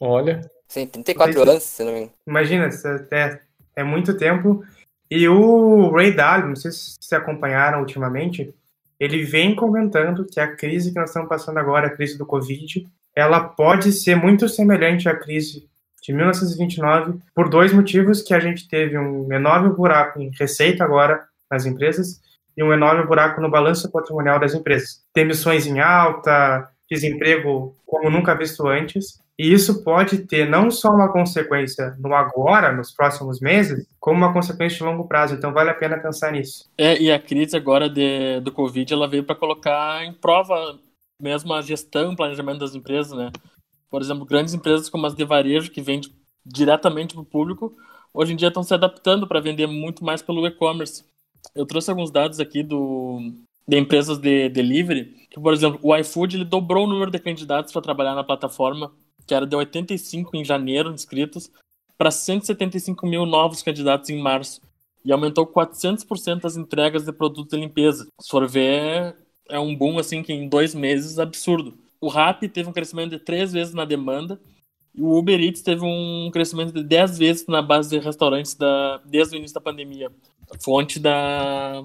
Olha. 0.00 0.40
Sim, 0.68 0.86
34 0.86 1.42
anos, 1.42 1.62
se 1.62 1.84
não 1.84 1.92
me 1.92 1.98
engano. 1.98 2.12
Imagina, 2.26 2.68
é, 3.10 3.40
é 3.76 3.84
muito 3.84 4.16
tempo. 4.16 4.64
E 5.10 5.28
o 5.28 5.90
Ray 5.90 6.12
Dalio, 6.12 6.48
não 6.48 6.56
sei 6.56 6.70
se 6.70 6.96
vocês 7.00 7.20
acompanharam 7.20 7.80
ultimamente, 7.80 8.54
ele 9.04 9.22
vem 9.22 9.54
comentando 9.54 10.24
que 10.24 10.40
a 10.40 10.56
crise 10.56 10.92
que 10.92 10.98
nós 10.98 11.10
estamos 11.10 11.28
passando 11.28 11.58
agora, 11.58 11.88
a 11.88 11.90
crise 11.90 12.16
do 12.16 12.24
Covid, 12.24 12.86
ela 13.14 13.40
pode 13.40 13.92
ser 13.92 14.16
muito 14.16 14.48
semelhante 14.48 15.08
à 15.08 15.14
crise 15.14 15.68
de 16.02 16.12
1929 16.12 17.18
por 17.34 17.48
dois 17.48 17.72
motivos 17.72 18.22
que 18.22 18.34
a 18.34 18.40
gente 18.40 18.68
teve 18.68 18.98
um 18.98 19.32
enorme 19.32 19.70
buraco 19.70 20.20
em 20.20 20.30
receita 20.38 20.84
agora 20.84 21.22
nas 21.50 21.66
empresas 21.66 22.20
e 22.56 22.62
um 22.62 22.72
enorme 22.72 23.06
buraco 23.06 23.40
no 23.40 23.50
balanço 23.50 23.90
patrimonial 23.90 24.38
das 24.38 24.54
empresas. 24.54 25.02
Demissões 25.14 25.66
em 25.66 25.80
alta, 25.80 26.68
desemprego 26.90 27.76
como 27.86 28.10
nunca 28.10 28.34
visto 28.34 28.66
antes, 28.66 29.18
e 29.38 29.52
isso 29.52 29.82
pode 29.82 30.26
ter 30.26 30.48
não 30.48 30.70
só 30.70 30.90
uma 30.90 31.12
consequência 31.12 31.96
no 31.98 32.14
agora, 32.14 32.72
nos 32.72 32.92
próximos 32.92 33.40
meses, 33.40 33.86
como 33.98 34.18
uma 34.18 34.32
consequência 34.32 34.78
de 34.78 34.84
longo 34.84 35.08
prazo. 35.08 35.34
Então 35.34 35.52
vale 35.52 35.70
a 35.70 35.74
pena 35.74 35.98
pensar 35.98 36.30
nisso. 36.30 36.70
É, 36.78 37.00
e 37.00 37.10
a 37.10 37.18
crise 37.18 37.56
agora 37.56 37.88
de, 37.88 38.40
do 38.40 38.52
Covid, 38.52 38.92
ela 38.92 39.08
veio 39.08 39.24
para 39.24 39.34
colocar 39.34 40.04
em 40.04 40.12
prova 40.12 40.78
mesmo 41.20 41.52
a 41.52 41.62
gestão 41.62 42.14
planejamento 42.14 42.58
das 42.58 42.74
empresas, 42.74 43.12
né? 43.16 43.32
Por 43.90 44.02
exemplo, 44.02 44.24
grandes 44.24 44.54
empresas 44.54 44.88
como 44.88 45.06
as 45.06 45.14
de 45.14 45.24
varejo, 45.24 45.70
que 45.70 45.80
vendem 45.80 46.12
diretamente 46.44 47.14
para 47.14 47.22
o 47.22 47.26
público, 47.26 47.74
hoje 48.12 48.32
em 48.32 48.36
dia 48.36 48.48
estão 48.48 48.62
se 48.62 48.74
adaptando 48.74 49.26
para 49.26 49.40
vender 49.40 49.66
muito 49.66 50.04
mais 50.04 50.20
pelo 50.20 50.46
e-commerce. 50.46 51.04
Eu 51.54 51.66
trouxe 51.66 51.90
alguns 51.90 52.10
dados 52.10 52.40
aqui 52.40 52.62
do, 52.62 53.32
de 53.66 53.78
empresas 53.78 54.18
de 54.18 54.48
delivery, 54.48 55.26
que, 55.30 55.40
por 55.40 55.52
exemplo, 55.52 55.78
o 55.82 55.96
iFood 55.96 56.36
ele 56.36 56.44
dobrou 56.44 56.84
o 56.84 56.88
número 56.88 57.10
de 57.10 57.18
candidatos 57.18 57.72
para 57.72 57.82
trabalhar 57.82 58.14
na 58.14 58.24
plataforma, 58.24 58.92
que 59.26 59.34
era 59.34 59.46
de 59.46 59.56
85 59.56 60.36
em 60.36 60.44
janeiro 60.44 60.92
inscritos, 60.92 61.50
para 61.96 62.10
175 62.10 63.06
mil 63.06 63.24
novos 63.24 63.62
candidatos 63.62 64.10
em 64.10 64.20
março, 64.20 64.60
e 65.04 65.12
aumentou 65.12 65.46
400% 65.46 66.44
as 66.44 66.56
entregas 66.56 67.04
de 67.04 67.12
produtos 67.12 67.50
de 67.50 67.58
limpeza. 67.58 68.06
Ver, 68.48 69.14
é 69.48 69.58
um 69.58 69.76
boom 69.76 69.98
assim 69.98 70.22
que 70.22 70.32
em 70.32 70.48
dois 70.48 70.74
meses 70.74 71.18
absurdo. 71.18 71.74
O 72.00 72.08
Rap 72.08 72.48
teve 72.48 72.68
um 72.68 72.72
crescimento 72.72 73.10
de 73.10 73.18
três 73.18 73.52
vezes 73.52 73.74
na 73.74 73.84
demanda 73.84 74.40
e 74.94 75.02
o 75.02 75.18
Uber 75.18 75.40
Eats 75.40 75.62
teve 75.62 75.84
um 75.84 76.30
crescimento 76.32 76.72
de 76.72 76.82
dez 76.82 77.18
vezes 77.18 77.46
na 77.46 77.60
base 77.60 77.90
de 77.90 77.98
restaurantes 77.98 78.54
da, 78.54 79.00
desde 79.04 79.34
o 79.34 79.38
início 79.38 79.54
da 79.54 79.60
pandemia. 79.60 80.10
Fonte 80.62 81.00
da 81.00 81.82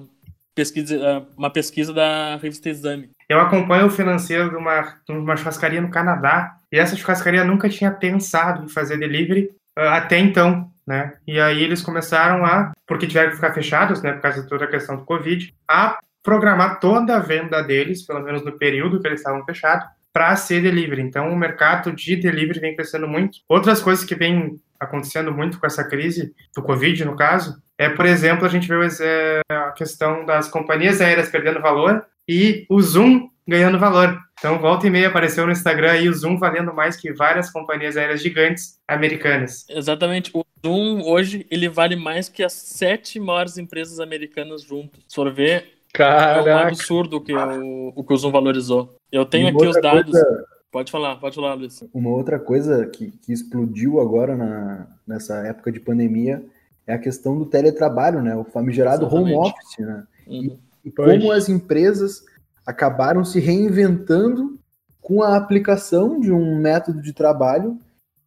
pesquisa, 0.54 1.26
uma 1.36 1.50
pesquisa 1.50 1.92
da 1.92 2.36
revista 2.36 2.68
Exame. 2.68 3.10
Eu 3.28 3.40
acompanho 3.40 3.86
o 3.86 3.90
financeiro 3.90 4.50
de 4.50 4.56
uma, 4.56 4.96
de 5.06 5.12
uma 5.12 5.36
churrascaria 5.36 5.80
no 5.80 5.90
Canadá 5.90 6.59
e 6.72 6.78
essa 6.78 6.96
churrascaria 6.96 7.44
nunca 7.44 7.68
tinha 7.68 7.90
pensado 7.90 8.64
em 8.64 8.68
fazer 8.68 8.98
delivery 8.98 9.50
uh, 9.78 9.82
até 9.90 10.18
então. 10.18 10.70
Né? 10.86 11.14
E 11.26 11.38
aí 11.38 11.62
eles 11.62 11.82
começaram 11.82 12.44
a, 12.44 12.72
porque 12.86 13.06
tiveram 13.06 13.30
que 13.30 13.36
ficar 13.36 13.52
fechados, 13.52 14.02
né, 14.02 14.12
por 14.12 14.22
causa 14.22 14.42
de 14.42 14.48
toda 14.48 14.64
a 14.64 14.70
questão 14.70 14.96
do 14.96 15.04
Covid, 15.04 15.54
a 15.68 16.00
programar 16.22 16.80
toda 16.80 17.16
a 17.16 17.20
venda 17.20 17.62
deles, 17.62 18.04
pelo 18.04 18.20
menos 18.20 18.44
no 18.44 18.52
período 18.58 19.00
que 19.00 19.06
eles 19.06 19.20
estavam 19.20 19.44
fechados, 19.44 19.86
para 20.12 20.34
ser 20.34 20.60
delivery. 20.60 21.02
Então, 21.02 21.30
o 21.30 21.36
mercado 21.36 21.92
de 21.92 22.16
delivery 22.16 22.58
vem 22.58 22.74
crescendo 22.74 23.06
muito. 23.06 23.38
Outras 23.48 23.80
coisas 23.80 24.04
que 24.04 24.14
vem 24.14 24.60
acontecendo 24.78 25.32
muito 25.32 25.60
com 25.60 25.66
essa 25.66 25.84
crise 25.84 26.34
do 26.54 26.62
Covid, 26.62 27.04
no 27.04 27.14
caso, 27.14 27.62
é, 27.78 27.88
por 27.88 28.06
exemplo, 28.06 28.44
a 28.44 28.48
gente 28.48 28.66
vê 28.66 28.74
é, 29.00 29.40
a 29.48 29.70
questão 29.70 30.24
das 30.24 30.48
companhias 30.48 31.00
aéreas 31.00 31.28
perdendo 31.28 31.60
valor 31.60 32.04
e 32.28 32.66
o 32.68 32.80
Zoom 32.80 33.28
ganhando 33.46 33.78
valor. 33.78 34.18
Então, 34.40 34.58
volta 34.58 34.86
e 34.86 34.90
meia 34.90 35.08
apareceu 35.08 35.44
no 35.44 35.52
Instagram 35.52 35.92
aí 35.92 36.08
o 36.08 36.14
Zoom 36.14 36.38
valendo 36.38 36.72
mais 36.72 36.96
que 36.96 37.12
várias 37.12 37.50
companhias 37.50 37.94
aéreas 37.98 38.22
gigantes 38.22 38.80
americanas. 38.88 39.66
Exatamente. 39.68 40.30
O 40.34 40.42
Zoom 40.66 41.02
hoje 41.02 41.46
ele 41.50 41.68
vale 41.68 41.94
mais 41.94 42.26
que 42.28 42.42
as 42.42 42.54
sete 42.54 43.20
maiores 43.20 43.58
empresas 43.58 44.00
americanas 44.00 44.62
juntas. 44.62 44.98
Se 45.06 45.14
for 45.14 45.30
ver, 45.30 45.66
Caraca. 45.92 46.48
é 46.48 46.54
um 46.56 46.58
absurdo 46.58 47.18
o 47.18 47.20
que 47.20 47.34
o, 47.34 47.92
o 47.94 48.02
que 48.02 48.14
o 48.14 48.16
Zoom 48.16 48.30
valorizou. 48.32 48.96
Eu 49.12 49.26
tenho 49.26 49.46
E 49.48 49.50
aqui 49.50 49.66
os 49.66 49.80
dados. 49.80 50.10
coisa- 50.10 50.46
Pode 50.72 50.92
falar, 50.92 51.16
pode 51.16 51.34
falar, 51.34 51.54
Luiz. 51.54 51.84
Uma 51.92 52.10
outra 52.10 52.38
coisa 52.38 52.86
que, 52.86 53.10
que 53.10 53.32
explodiu 53.32 54.00
agora 54.00 54.36
na, 54.36 54.86
nessa 55.04 55.44
época 55.44 55.72
de 55.72 55.80
pandemia 55.80 56.42
é 56.86 56.94
a 56.94 56.98
questão 56.98 57.36
do 57.36 57.44
teletrabalho, 57.44 58.22
né? 58.22 58.36
O 58.36 58.44
famigerado 58.44 59.04
home 59.04 59.32
Exatamente. 59.32 59.52
office, 59.58 59.78
né? 59.80 60.04
Uhum. 60.28 60.58
E 60.84 60.90
Pois. 60.92 61.18
como 61.18 61.32
as 61.32 61.48
empresas 61.48 62.24
acabaram 62.66 63.24
se 63.24 63.40
reinventando 63.40 64.58
com 65.00 65.22
a 65.22 65.36
aplicação 65.36 66.20
de 66.20 66.30
um 66.32 66.56
método 66.58 67.00
de 67.02 67.12
trabalho 67.12 67.78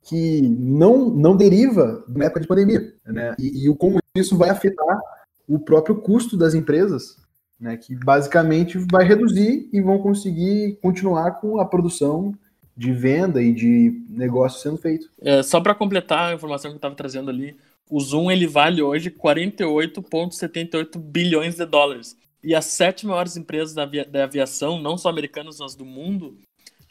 que 0.01 0.41
não, 0.41 1.09
não 1.09 1.35
deriva 1.35 2.03
da 2.07 2.25
época 2.25 2.41
de 2.41 2.47
pandemia, 2.47 2.93
né? 3.05 3.35
E, 3.39 3.69
o 3.69 3.75
como 3.75 3.99
isso 4.15 4.37
vai 4.37 4.49
afetar 4.49 4.99
o 5.47 5.57
próprio 5.57 5.95
custo 5.95 6.35
das 6.35 6.53
empresas, 6.53 7.17
né? 7.59 7.77
Que 7.77 7.95
basicamente 7.95 8.77
vai 8.91 9.05
reduzir 9.05 9.69
e 9.71 9.79
vão 9.81 9.97
conseguir 9.99 10.77
continuar 10.81 11.39
com 11.39 11.59
a 11.59 11.65
produção 11.65 12.33
de 12.75 12.91
venda 12.91 13.41
e 13.41 13.53
de 13.53 14.03
negócio 14.09 14.59
sendo 14.59 14.77
feito. 14.77 15.09
É, 15.21 15.41
só 15.41 15.61
para 15.61 15.75
completar 15.75 16.31
a 16.31 16.33
informação 16.33 16.71
que 16.71 16.75
eu 16.75 16.79
estava 16.79 16.95
trazendo 16.95 17.29
ali, 17.29 17.55
o 17.89 17.99
Zoom 17.99 18.31
ele 18.31 18.47
vale 18.47 18.81
hoje 18.81 19.09
48,78 19.09 20.97
bilhões 20.97 21.55
de 21.55 21.65
dólares. 21.65 22.17
E 22.43 22.53
as 22.53 22.65
sete 22.65 23.05
maiores 23.07 23.37
empresas 23.37 23.73
da, 23.73 23.83
avia- 23.83 24.05
da 24.05 24.23
aviação, 24.25 24.79
não 24.81 24.97
só 24.97 25.09
americanas, 25.09 25.57
mas 25.59 25.75
do 25.75 25.85
mundo, 25.85 26.37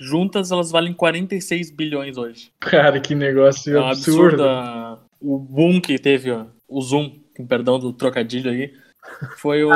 juntas 0.00 0.50
elas 0.50 0.70
valem 0.70 0.92
46 0.94 1.70
bilhões 1.70 2.16
hoje. 2.16 2.50
Cara, 2.60 2.98
que 3.00 3.14
negócio 3.14 3.76
É 3.76 3.80
um 3.80 3.88
absurdo. 3.88 4.42
o 5.20 5.38
boom 5.38 5.80
que 5.80 5.98
teve, 5.98 6.30
ó, 6.30 6.46
o 6.68 6.80
Zoom, 6.80 7.20
com 7.36 7.46
perdão 7.46 7.78
do 7.78 7.92
trocadilho 7.92 8.50
aí, 8.50 8.72
foi 9.36 9.62
o... 9.64 9.70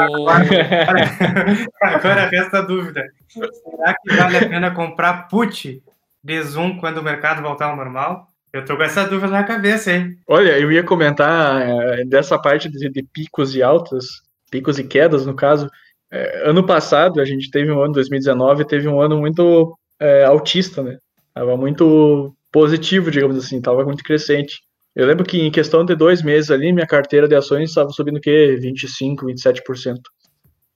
Agora 1.80 2.26
resta 2.30 2.58
a 2.58 2.62
dúvida. 2.62 3.04
Será 3.28 3.94
que 4.02 4.14
vale 4.16 4.36
a 4.38 4.48
pena 4.48 4.70
comprar 4.74 5.28
put 5.28 5.82
de 6.22 6.42
Zoom 6.42 6.78
quando 6.78 6.98
o 6.98 7.02
mercado 7.02 7.42
voltar 7.42 7.66
ao 7.66 7.76
normal? 7.76 8.28
Eu 8.52 8.64
tô 8.64 8.76
com 8.76 8.82
essa 8.82 9.04
dúvida 9.04 9.28
na 9.28 9.44
cabeça, 9.44 9.92
hein? 9.92 10.16
Olha, 10.26 10.58
eu 10.58 10.72
ia 10.72 10.82
comentar 10.82 11.60
eh, 11.68 12.04
dessa 12.06 12.38
parte 12.38 12.70
de, 12.70 12.88
de 12.88 13.02
picos 13.02 13.54
e 13.54 13.62
altas, 13.62 14.06
picos 14.50 14.78
e 14.78 14.84
quedas, 14.84 15.26
no 15.26 15.34
caso. 15.34 15.68
Eh, 16.10 16.48
ano 16.48 16.64
passado, 16.64 17.20
a 17.20 17.24
gente 17.24 17.50
teve 17.50 17.70
um 17.70 17.82
ano, 17.82 17.92
2019, 17.94 18.64
teve 18.66 18.88
um 18.88 19.00
ano 19.00 19.18
muito 19.18 19.76
eh, 20.00 20.24
altista, 20.24 20.82
né? 20.82 20.98
Tava 21.34 21.56
muito 21.56 22.34
positivo, 22.52 23.10
digamos 23.10 23.36
assim, 23.36 23.60
tava 23.60 23.84
muito 23.84 24.02
crescente. 24.02 24.60
Eu 24.94 25.06
lembro 25.06 25.24
que 25.24 25.38
em 25.38 25.50
questão 25.50 25.84
de 25.84 25.94
dois 25.94 26.22
meses 26.22 26.50
ali, 26.50 26.72
minha 26.72 26.86
carteira 26.86 27.28
de 27.28 27.34
ações 27.34 27.68
estava 27.70 27.90
subindo 27.90 28.16
o 28.16 28.20
quê? 28.20 28.56
25, 28.60 29.26
27%. 29.26 29.98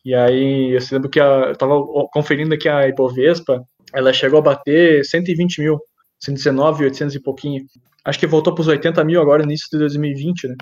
E 0.04 0.14
aí, 0.14 0.72
eu 0.72 0.80
lembro 0.92 1.08
que 1.08 1.20
a, 1.20 1.48
eu 1.48 1.56
tava 1.56 1.74
conferindo 2.12 2.54
aqui 2.54 2.68
a 2.68 2.86
Ibovespa, 2.88 3.62
ela 3.92 4.12
chegou 4.12 4.38
a 4.38 4.42
bater 4.42 5.04
120 5.04 5.60
mil, 5.60 5.78
119, 6.20 6.84
800 6.84 7.14
e 7.14 7.20
pouquinho. 7.20 7.64
Acho 8.04 8.18
que 8.18 8.26
voltou 8.26 8.54
para 8.54 8.62
os 8.62 8.68
80 8.68 9.02
mil 9.04 9.20
agora, 9.20 9.42
início 9.42 9.68
de 9.70 9.78
2020, 9.78 10.48
né? 10.48 10.54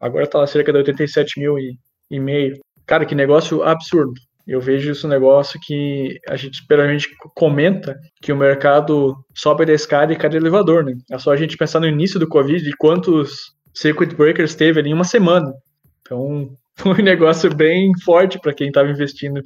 Agora 0.00 0.26
tá 0.26 0.46
cerca 0.46 0.72
de 0.72 0.78
87 0.78 1.38
mil 1.40 1.58
e, 1.58 1.78
e 2.10 2.18
meio. 2.18 2.58
Cara, 2.86 3.06
que 3.06 3.14
negócio 3.14 3.62
absurdo. 3.62 4.14
Eu 4.46 4.60
vejo 4.60 4.90
isso 4.90 5.06
um 5.06 5.10
negócio 5.10 5.60
que 5.62 6.18
a 6.28 6.34
gente 6.34 6.64
geralmente 6.68 7.08
comenta 7.36 7.96
que 8.20 8.32
o 8.32 8.36
mercado 8.36 9.16
sobe 9.32 9.64
da 9.64 9.72
escada 9.72 10.12
e 10.12 10.16
cai 10.16 10.28
do 10.28 10.36
elevador, 10.36 10.84
né? 10.84 10.94
É 11.10 11.18
só 11.18 11.30
a 11.30 11.36
gente 11.36 11.56
pensar 11.56 11.78
no 11.78 11.86
início 11.86 12.18
do 12.18 12.28
Covid 12.28 12.68
e 12.68 12.76
quantos 12.76 13.54
circuit 13.72 14.14
breakers 14.14 14.54
teve 14.54 14.80
ali 14.80 14.90
em 14.90 14.94
uma 14.94 15.04
semana. 15.04 15.52
Então, 16.00 16.50
foi 16.76 17.00
um 17.00 17.04
negócio 17.04 17.54
bem 17.54 17.92
forte 18.04 18.40
para 18.40 18.52
quem 18.52 18.68
estava 18.68 18.90
investindo. 18.90 19.40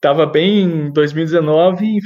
Tava 0.00 0.26
bem 0.26 0.62
em 0.62 0.92
2019 0.92 1.98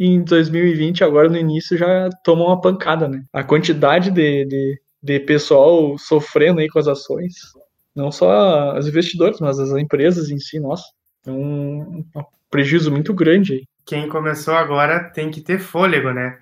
e 0.00 0.06
em 0.06 0.22
2020, 0.22 1.04
agora 1.04 1.28
no 1.28 1.36
início, 1.36 1.76
já 1.76 2.08
tomou 2.24 2.46
uma 2.46 2.60
pancada, 2.60 3.06
né? 3.06 3.22
A 3.32 3.44
quantidade 3.44 4.10
de, 4.10 4.46
de, 4.46 4.80
de 5.02 5.20
pessoal 5.20 5.98
sofrendo 5.98 6.60
aí 6.60 6.68
com 6.68 6.78
as 6.78 6.88
ações, 6.88 7.34
não 7.94 8.10
só 8.10 8.76
os 8.76 8.86
investidores, 8.86 9.40
mas 9.40 9.58
as 9.58 9.70
empresas 9.70 10.30
em 10.30 10.38
si, 10.38 10.58
nossa, 10.58 10.84
é 11.26 11.30
um, 11.30 12.04
um 12.14 12.24
prejuízo 12.50 12.90
muito 12.90 13.12
grande 13.14 13.54
aí. 13.54 13.64
Quem 13.84 14.08
começou 14.08 14.54
agora 14.54 15.04
tem 15.10 15.30
que 15.30 15.40
ter 15.40 15.58
fôlego, 15.58 16.12
né? 16.12 16.38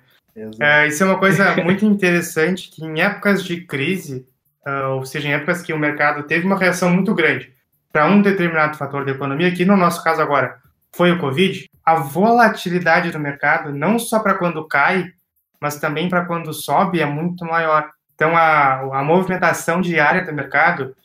É, 0.59 0.87
isso 0.87 1.03
é 1.03 1.05
uma 1.05 1.19
coisa 1.19 1.55
muito 1.63 1.85
interessante, 1.85 2.69
que 2.69 2.83
em 2.83 3.01
épocas 3.01 3.43
de 3.43 3.61
crise, 3.61 4.25
ah, 4.65 4.89
ou 4.89 5.05
seja, 5.05 5.27
em 5.27 5.33
épocas 5.33 5.61
que 5.61 5.73
o 5.73 5.79
mercado 5.79 6.23
teve 6.23 6.45
uma 6.45 6.57
reação 6.57 6.89
muito 6.89 7.13
grande 7.13 7.53
para 7.91 8.07
um 8.07 8.21
determinado 8.21 8.77
fator 8.77 9.03
da 9.03 9.11
economia, 9.11 9.51
que 9.51 9.65
no 9.65 9.75
nosso 9.75 10.03
caso 10.03 10.21
agora 10.21 10.57
foi 10.93 11.11
o 11.11 11.19
Covid, 11.19 11.69
a 11.85 11.95
volatilidade 11.95 13.11
do 13.11 13.19
mercado, 13.19 13.73
não 13.73 13.97
só 13.99 14.19
para 14.19 14.35
quando 14.35 14.67
cai, 14.67 15.11
mas 15.59 15.79
também 15.79 16.09
para 16.09 16.25
quando 16.25 16.53
sobe, 16.53 17.01
é 17.01 17.05
muito 17.05 17.45
maior. 17.45 17.89
Então, 18.15 18.35
a, 18.37 18.99
a 18.99 19.03
movimentação 19.03 19.81
diária 19.81 20.23
do 20.23 20.33
mercado, 20.33 20.95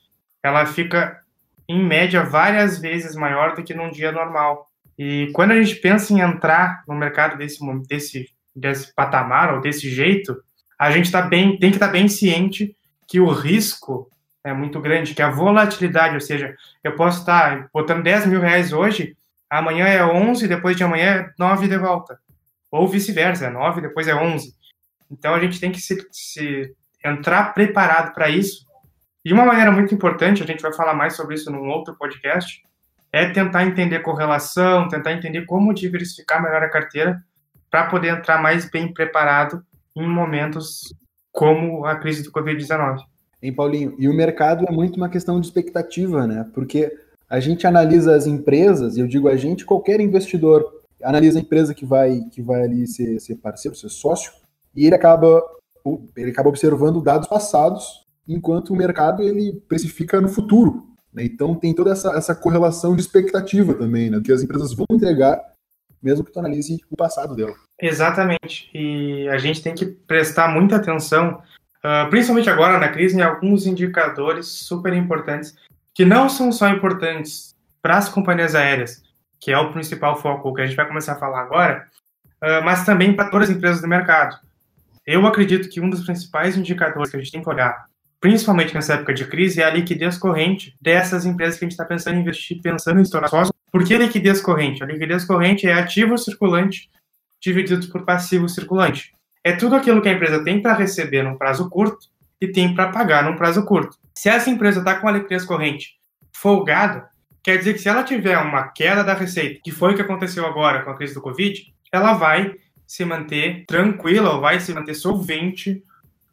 ela 0.42 0.66
fica, 0.66 1.20
em 1.68 1.82
média, 1.82 2.22
várias 2.22 2.78
vezes 2.78 3.14
maior 3.14 3.54
do 3.54 3.62
que 3.62 3.74
num 3.74 3.90
dia 3.90 4.12
normal. 4.12 4.70
E 4.98 5.30
quando 5.32 5.52
a 5.52 5.62
gente 5.62 5.76
pensa 5.76 6.12
em 6.12 6.20
entrar 6.20 6.82
no 6.86 6.94
mercado 6.94 7.36
desse, 7.36 7.58
desse 7.88 8.36
desse 8.56 8.92
patamar 8.94 9.52
ou 9.52 9.60
desse 9.60 9.90
jeito, 9.90 10.34
a 10.78 10.90
gente 10.90 11.12
tá 11.12 11.20
bem, 11.20 11.58
tem 11.58 11.70
que 11.70 11.76
estar 11.76 11.88
bem 11.88 12.08
ciente 12.08 12.74
que 13.06 13.20
o 13.20 13.30
risco 13.30 14.10
é 14.42 14.52
muito 14.52 14.80
grande, 14.80 15.14
que 15.14 15.22
a 15.22 15.30
volatilidade, 15.30 16.14
ou 16.14 16.20
seja, 16.20 16.56
eu 16.82 16.96
posso 16.96 17.20
estar 17.20 17.68
botando 17.72 18.02
10 18.02 18.26
mil 18.26 18.40
reais 18.40 18.72
hoje, 18.72 19.16
amanhã 19.50 19.86
é 19.86 20.04
11, 20.04 20.48
depois 20.48 20.76
de 20.76 20.84
amanhã 20.84 21.04
é 21.04 21.30
9 21.38 21.68
de 21.68 21.76
volta. 21.76 22.18
Ou 22.70 22.88
vice-versa, 22.88 23.46
é 23.46 23.50
9, 23.50 23.82
depois 23.82 24.08
é 24.08 24.14
11. 24.14 24.54
Então 25.10 25.34
a 25.34 25.40
gente 25.40 25.60
tem 25.60 25.70
que 25.70 25.80
se, 25.80 25.96
se 26.10 26.74
entrar 27.04 27.54
preparado 27.54 28.12
para 28.12 28.28
isso. 28.28 28.65
E 29.26 29.32
uma 29.32 29.44
maneira 29.44 29.72
muito 29.72 29.92
importante, 29.92 30.40
a 30.40 30.46
gente 30.46 30.62
vai 30.62 30.72
falar 30.72 30.94
mais 30.94 31.16
sobre 31.16 31.34
isso 31.34 31.50
num 31.50 31.68
outro 31.68 31.96
podcast, 31.98 32.62
é 33.12 33.28
tentar 33.28 33.64
entender 33.64 33.98
correlação, 33.98 34.86
tentar 34.86 35.14
entender 35.14 35.44
como 35.46 35.74
diversificar 35.74 36.40
melhor 36.40 36.62
a 36.62 36.70
carteira 36.70 37.20
para 37.68 37.88
poder 37.88 38.16
entrar 38.16 38.40
mais 38.40 38.70
bem 38.70 38.94
preparado 38.94 39.64
em 39.96 40.08
momentos 40.08 40.94
como 41.32 41.84
a 41.84 41.96
crise 41.96 42.22
do 42.22 42.30
Covid-19. 42.30 43.00
Hein, 43.42 43.52
Paulinho? 43.52 43.96
E 43.98 44.08
o 44.08 44.14
mercado 44.14 44.64
é 44.68 44.70
muito 44.70 44.96
uma 44.96 45.08
questão 45.08 45.40
de 45.40 45.48
expectativa, 45.48 46.24
né? 46.24 46.48
Porque 46.54 46.96
a 47.28 47.40
gente 47.40 47.66
analisa 47.66 48.14
as 48.14 48.28
empresas, 48.28 48.96
e 48.96 49.00
eu 49.00 49.08
digo 49.08 49.28
a 49.28 49.34
gente, 49.34 49.66
qualquer 49.66 50.00
investidor 50.00 50.64
analisa 51.02 51.40
a 51.40 51.42
empresa 51.42 51.74
que 51.74 51.84
vai, 51.84 52.20
que 52.30 52.40
vai 52.40 52.62
ali 52.62 52.86
ser, 52.86 53.18
ser 53.18 53.34
parceiro, 53.34 53.76
ser 53.76 53.88
sócio, 53.88 54.30
e 54.72 54.86
ele 54.86 54.94
acaba, 54.94 55.42
ele 56.16 56.30
acaba 56.30 56.48
observando 56.48 57.02
dados 57.02 57.26
passados, 57.26 58.05
enquanto 58.28 58.70
o 58.70 58.76
mercado 58.76 59.22
ele 59.22 59.52
precifica 59.68 60.20
no 60.20 60.28
futuro. 60.28 60.86
né? 61.12 61.24
Então 61.24 61.54
tem 61.54 61.74
toda 61.74 61.90
essa, 61.92 62.10
essa 62.16 62.34
correlação 62.34 62.94
de 62.94 63.02
expectativa 63.02 63.74
também, 63.74 64.10
né? 64.10 64.20
Que 64.24 64.32
as 64.32 64.42
empresas 64.42 64.72
vão 64.72 64.86
entregar, 64.90 65.40
mesmo 66.02 66.24
que 66.24 66.32
tu 66.32 66.38
analise 66.38 66.80
o 66.90 66.96
passado 66.96 67.34
dela. 67.34 67.54
Exatamente. 67.80 68.70
E 68.74 69.28
a 69.28 69.38
gente 69.38 69.62
tem 69.62 69.74
que 69.74 69.86
prestar 69.86 70.48
muita 70.48 70.76
atenção, 70.76 71.42
uh, 71.78 72.08
principalmente 72.10 72.50
agora 72.50 72.78
na 72.78 72.88
crise, 72.88 73.16
em 73.16 73.22
alguns 73.22 73.66
indicadores 73.66 74.46
super 74.46 74.92
importantes, 74.92 75.54
que 75.94 76.04
não 76.04 76.28
são 76.28 76.52
só 76.52 76.68
importantes 76.68 77.54
para 77.80 77.98
as 77.98 78.08
companhias 78.08 78.54
aéreas, 78.54 79.02
que 79.38 79.52
é 79.52 79.58
o 79.58 79.72
principal 79.72 80.20
foco 80.20 80.52
que 80.52 80.60
a 80.60 80.66
gente 80.66 80.76
vai 80.76 80.86
começar 80.86 81.12
a 81.12 81.18
falar 81.18 81.42
agora, 81.42 81.86
uh, 82.42 82.64
mas 82.64 82.84
também 82.84 83.14
para 83.14 83.30
todas 83.30 83.48
as 83.48 83.56
empresas 83.56 83.80
do 83.80 83.88
mercado. 83.88 84.38
Eu 85.06 85.24
acredito 85.24 85.68
que 85.68 85.80
um 85.80 85.88
dos 85.88 86.04
principais 86.04 86.56
indicadores 86.56 87.10
que 87.10 87.16
a 87.16 87.20
gente 87.20 87.30
tem 87.30 87.42
que 87.42 87.48
olhar, 87.48 87.86
principalmente 88.26 88.74
nessa 88.74 88.94
época 88.94 89.14
de 89.14 89.24
crise, 89.24 89.62
é 89.62 89.64
a 89.64 89.70
liquidez 89.70 90.18
corrente 90.18 90.74
dessas 90.80 91.24
empresas 91.24 91.56
que 91.56 91.64
a 91.64 91.66
gente 91.66 91.74
está 91.74 91.84
pensando 91.84 92.16
em 92.16 92.22
investir, 92.22 92.60
pensando 92.60 92.98
em 92.98 93.04
se 93.04 93.10
tornar 93.12 93.28
sócio. 93.28 93.54
Por 93.70 93.84
que 93.84 93.96
liquidez 93.96 94.40
corrente? 94.40 94.82
A 94.82 94.86
liquidez 94.86 95.24
corrente 95.24 95.64
é 95.64 95.72
ativo 95.72 96.18
circulante 96.18 96.90
dividido 97.40 97.86
por 97.86 98.04
passivo 98.04 98.48
circulante. 98.48 99.12
É 99.44 99.52
tudo 99.52 99.76
aquilo 99.76 100.02
que 100.02 100.08
a 100.08 100.12
empresa 100.12 100.42
tem 100.42 100.60
para 100.60 100.74
receber 100.74 101.22
num 101.22 101.36
prazo 101.36 101.70
curto 101.70 102.08
e 102.40 102.48
tem 102.48 102.74
para 102.74 102.88
pagar 102.88 103.22
num 103.22 103.36
prazo 103.36 103.64
curto. 103.64 103.96
Se 104.12 104.28
essa 104.28 104.50
empresa 104.50 104.80
está 104.80 104.96
com 104.96 105.06
a 105.06 105.12
liquidez 105.12 105.44
corrente 105.44 105.94
folgada, 106.32 107.08
quer 107.44 107.58
dizer 107.58 107.74
que 107.74 107.78
se 107.78 107.88
ela 107.88 108.02
tiver 108.02 108.36
uma 108.38 108.64
queda 108.70 109.04
da 109.04 109.14
receita, 109.14 109.60
que 109.62 109.70
foi 109.70 109.92
o 109.92 109.94
que 109.94 110.02
aconteceu 110.02 110.44
agora 110.44 110.82
com 110.82 110.90
a 110.90 110.96
crise 110.96 111.14
do 111.14 111.22
Covid, 111.22 111.62
ela 111.92 112.14
vai 112.14 112.56
se 112.88 113.04
manter 113.04 113.64
tranquila 113.68 114.32
ou 114.34 114.40
vai 114.40 114.58
se 114.58 114.74
manter 114.74 114.94
solvente 114.94 115.80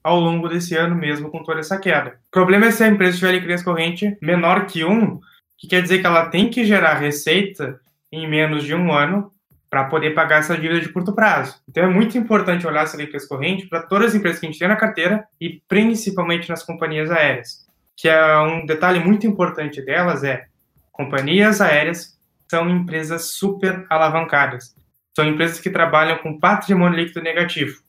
ao 0.03 0.19
longo 0.19 0.49
desse 0.49 0.75
ano 0.75 0.95
mesmo 0.95 1.29
com 1.29 1.43
toda 1.43 1.61
essa 1.61 1.77
queda. 1.77 2.19
O 2.27 2.31
problema 2.31 2.65
é 2.65 2.71
se 2.71 2.83
a 2.83 2.87
empresa 2.87 3.17
tiver 3.17 3.31
liquidez 3.33 3.63
corrente 3.63 4.17
menor 4.21 4.65
que 4.65 4.83
um, 4.83 5.19
que 5.57 5.67
quer 5.67 5.81
dizer 5.81 5.99
que 5.99 6.05
ela 6.05 6.25
tem 6.25 6.49
que 6.49 6.65
gerar 6.65 6.95
receita 6.95 7.79
em 8.11 8.27
menos 8.27 8.63
de 8.63 8.75
um 8.75 8.91
ano 8.91 9.31
para 9.69 9.85
poder 9.85 10.13
pagar 10.13 10.39
essa 10.39 10.55
dívida 10.55 10.79
de 10.79 10.89
curto 10.89 11.13
prazo. 11.13 11.55
Então 11.67 11.83
é 11.83 11.87
muito 11.87 12.15
importante 12.17 12.67
olhar 12.67 12.83
essa 12.83 12.97
liquidez 12.97 13.25
corrente 13.25 13.65
para 13.67 13.81
todas 13.81 14.09
as 14.09 14.15
empresas 14.15 14.39
que 14.39 14.45
a 14.45 14.49
gente 14.49 14.59
tem 14.59 14.67
na 14.67 14.75
carteira 14.75 15.25
e 15.41 15.61
principalmente 15.67 16.47
nas 16.49 16.61
companhias 16.61 17.09
aéreas. 17.09 17.65
Que 17.95 18.07
é 18.07 18.37
um 18.39 18.65
detalhe 18.65 18.99
muito 18.99 19.25
importante 19.25 19.81
delas 19.83 20.23
é 20.23 20.45
companhias 20.91 21.59
aéreas 21.59 22.15
são 22.47 22.69
empresas 22.69 23.31
super 23.31 23.83
alavancadas. 23.89 24.75
São 25.15 25.25
empresas 25.25 25.59
que 25.59 25.71
trabalham 25.71 26.19
com 26.19 26.39
patrimônio 26.39 26.99
líquido 26.99 27.23
negativo. 27.23 27.81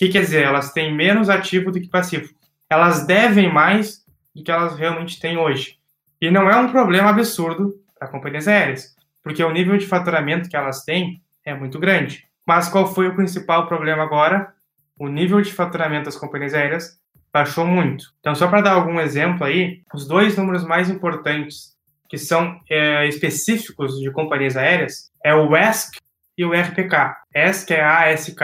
Que 0.00 0.08
quer 0.08 0.22
dizer? 0.22 0.44
Elas 0.44 0.72
têm 0.72 0.96
menos 0.96 1.28
ativo 1.28 1.70
do 1.70 1.78
que 1.78 1.86
passivo. 1.86 2.32
Elas 2.70 3.06
devem 3.06 3.52
mais 3.52 4.02
do 4.34 4.42
que 4.42 4.50
elas 4.50 4.74
realmente 4.74 5.20
têm 5.20 5.36
hoje. 5.36 5.76
E 6.18 6.30
não 6.30 6.48
é 6.48 6.56
um 6.56 6.70
problema 6.72 7.10
absurdo 7.10 7.74
para 7.98 8.08
companhias 8.08 8.48
aéreas, 8.48 8.96
porque 9.22 9.44
o 9.44 9.52
nível 9.52 9.76
de 9.76 9.86
faturamento 9.86 10.48
que 10.48 10.56
elas 10.56 10.84
têm 10.86 11.20
é 11.44 11.54
muito 11.54 11.78
grande. 11.78 12.26
Mas 12.46 12.66
qual 12.66 12.94
foi 12.94 13.08
o 13.08 13.14
principal 13.14 13.66
problema 13.66 14.02
agora? 14.02 14.54
O 14.98 15.06
nível 15.06 15.42
de 15.42 15.52
faturamento 15.52 16.06
das 16.06 16.16
companhias 16.16 16.54
aéreas 16.54 16.98
baixou 17.30 17.66
muito. 17.66 18.06
Então, 18.20 18.34
só 18.34 18.48
para 18.48 18.62
dar 18.62 18.72
algum 18.72 18.98
exemplo 18.98 19.44
aí, 19.44 19.82
os 19.92 20.08
dois 20.08 20.34
números 20.34 20.64
mais 20.64 20.88
importantes 20.88 21.76
que 22.08 22.16
são 22.16 22.58
é, 22.70 23.06
específicos 23.06 24.00
de 24.00 24.10
companhias 24.10 24.56
aéreas 24.56 25.10
é 25.22 25.34
o 25.34 25.54
ESC 25.54 25.98
e 26.38 26.44
o 26.46 26.54
RPK. 26.54 27.16
ESC 27.34 27.74
é 27.74 27.84
ASK 27.84 28.40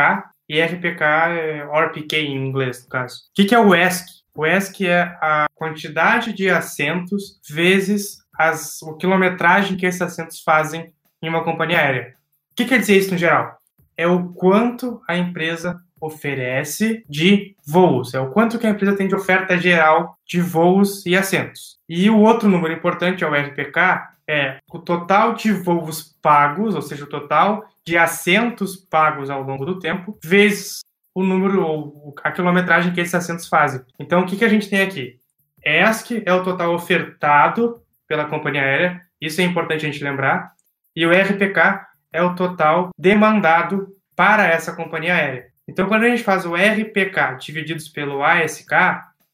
e 0.48 0.60
RPK 0.60 1.02
é 1.02 1.62
RPK 1.64 2.16
em 2.18 2.46
inglês, 2.46 2.82
no 2.84 2.88
caso. 2.88 3.16
O 3.30 3.34
que, 3.34 3.44
que 3.44 3.54
é 3.54 3.58
o 3.58 3.74
ESC? 3.74 4.06
O 4.34 4.46
ESC 4.46 4.86
é 4.86 5.02
a 5.20 5.46
quantidade 5.54 6.32
de 6.32 6.50
assentos 6.50 7.40
vezes 7.48 8.18
as, 8.38 8.82
a 8.82 8.94
quilometragem 8.94 9.76
que 9.76 9.86
esses 9.86 10.02
assentos 10.02 10.40
fazem 10.42 10.92
em 11.22 11.28
uma 11.28 11.42
companhia 11.42 11.78
aérea. 11.78 12.14
O 12.52 12.54
que 12.54 12.66
quer 12.66 12.78
dizer 12.78 12.98
isso 12.98 13.12
no 13.12 13.18
geral? 13.18 13.58
É 13.96 14.06
o 14.06 14.28
quanto 14.34 15.00
a 15.08 15.16
empresa 15.16 15.80
oferece 15.98 17.02
de 17.08 17.56
voos, 17.66 18.12
é 18.12 18.20
o 18.20 18.30
quanto 18.30 18.58
que 18.58 18.66
a 18.66 18.70
empresa 18.70 18.96
tem 18.96 19.08
de 19.08 19.14
oferta 19.14 19.56
geral 19.56 20.14
de 20.26 20.40
voos 20.40 21.04
e 21.06 21.16
assentos. 21.16 21.78
E 21.88 22.10
o 22.10 22.20
outro 22.20 22.48
número 22.48 22.74
importante 22.74 23.24
é 23.24 23.26
o 23.26 23.34
RPK, 23.34 24.08
é 24.28 24.58
o 24.70 24.78
total 24.78 25.34
de 25.34 25.52
voos 25.52 26.14
pagos, 26.20 26.74
ou 26.74 26.82
seja, 26.82 27.04
o 27.04 27.08
total 27.08 27.64
de 27.86 27.96
assentos 27.96 28.76
pagos 28.76 29.30
ao 29.30 29.42
longo 29.42 29.64
do 29.64 29.78
tempo, 29.78 30.18
vezes 30.22 30.80
o 31.14 31.22
número 31.22 31.62
ou 31.64 32.14
a 32.22 32.32
quilometragem 32.32 32.92
que 32.92 33.00
esses 33.00 33.14
assentos 33.14 33.46
fazem. 33.48 33.80
Então, 33.98 34.20
o 34.20 34.26
que, 34.26 34.36
que 34.36 34.44
a 34.44 34.48
gente 34.48 34.68
tem 34.68 34.82
aqui? 34.82 35.18
ESC 35.64 36.22
é 36.26 36.32
o 36.32 36.42
total 36.42 36.74
ofertado 36.74 37.80
pela 38.06 38.26
companhia 38.26 38.62
aérea, 38.62 39.02
isso 39.20 39.40
é 39.40 39.44
importante 39.44 39.86
a 39.86 39.90
gente 39.90 40.04
lembrar, 40.04 40.52
e 40.94 41.06
o 41.06 41.10
RPK 41.10 41.86
é 42.12 42.22
o 42.22 42.34
total 42.34 42.90
demandado 42.98 43.88
para 44.14 44.46
essa 44.46 44.74
companhia 44.74 45.14
aérea. 45.14 45.46
Então, 45.68 45.88
quando 45.88 46.04
a 46.04 46.08
gente 46.08 46.22
faz 46.22 46.44
o 46.44 46.54
RPK 46.54 47.38
divididos 47.40 47.88
pelo 47.88 48.22
ASK, 48.22 48.72